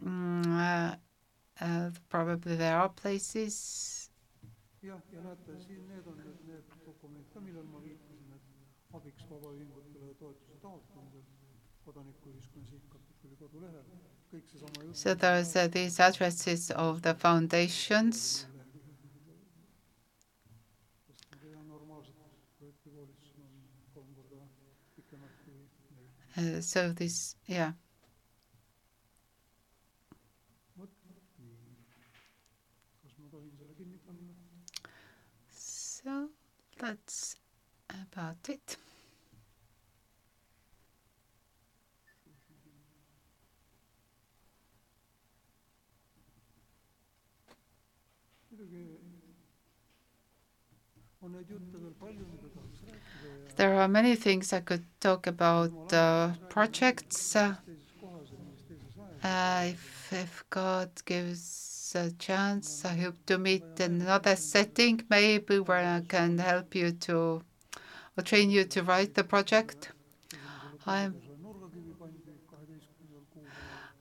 Mm, 0.03 0.45
uh, 0.47 0.95
uh, 1.61 1.89
probably 2.09 2.55
there 2.55 2.77
are 2.77 2.89
places. 2.89 4.09
Abiks 8.97 9.23
vabaühingutele 9.29 10.13
toetuse 10.19 10.53
taotlemisel 10.63 11.23
so 14.93 15.13
there's 15.13 15.55
uh, 15.55 15.67
these 15.67 15.99
addresses 15.99 16.71
of 16.71 17.01
the 17.01 17.13
foundations. 17.13 18.45
Uh, 26.37 26.61
so 26.61 26.93
this, 26.93 27.35
yeah. 27.45 27.73
So 35.49 36.29
that's 36.79 37.35
about 38.13 38.49
it. 38.49 38.77
There 53.55 53.75
are 53.75 53.87
many 53.87 54.15
things 54.15 54.53
I 54.53 54.61
could 54.61 54.83
talk 54.99 55.27
about 55.27 55.71
uh, 55.93 56.31
projects. 56.49 57.35
Uh, 57.35 57.55
if, 59.23 60.11
if 60.11 60.43
God 60.49 60.89
gives 61.05 61.93
a 61.95 62.11
chance, 62.11 62.83
I 62.85 62.95
hope 62.95 63.17
to 63.27 63.37
meet 63.37 63.63
in 63.79 64.01
another 64.01 64.35
setting, 64.35 65.01
maybe 65.09 65.59
where 65.59 65.85
I 65.85 66.01
can 66.07 66.39
help 66.39 66.73
you 66.73 66.91
to 66.91 67.43
or 68.17 68.23
train 68.23 68.49
you 68.49 68.63
to 68.65 68.83
write 68.83 69.13
the 69.13 69.23
project. 69.23 69.91
I'm 70.85 71.15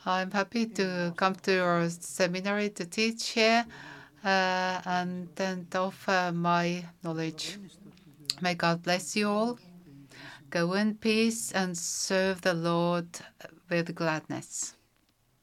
I'm 0.07 0.31
happy 0.31 0.65
to 0.65 1.13
come 1.17 1.35
to 1.35 1.53
your 1.53 1.91
seminary 1.91 2.71
to 2.71 2.87
teach 2.87 3.29
here 3.31 3.67
uh, 4.25 4.81
and 4.87 5.29
then 5.35 5.67
offer 5.75 6.33
my 6.35 6.85
knowledge. 7.05 7.59
May 8.41 8.55
God 8.55 8.83
bless 8.83 9.15
you 9.15 9.29
all. 9.29 9.59
Go 10.49 10.73
in 10.73 10.95
peace 10.95 11.53
and 11.53 11.77
serve 11.77 12.41
the 12.41 12.55
Lord 12.55 13.09
with 13.69 13.95
gladness. 13.95 14.75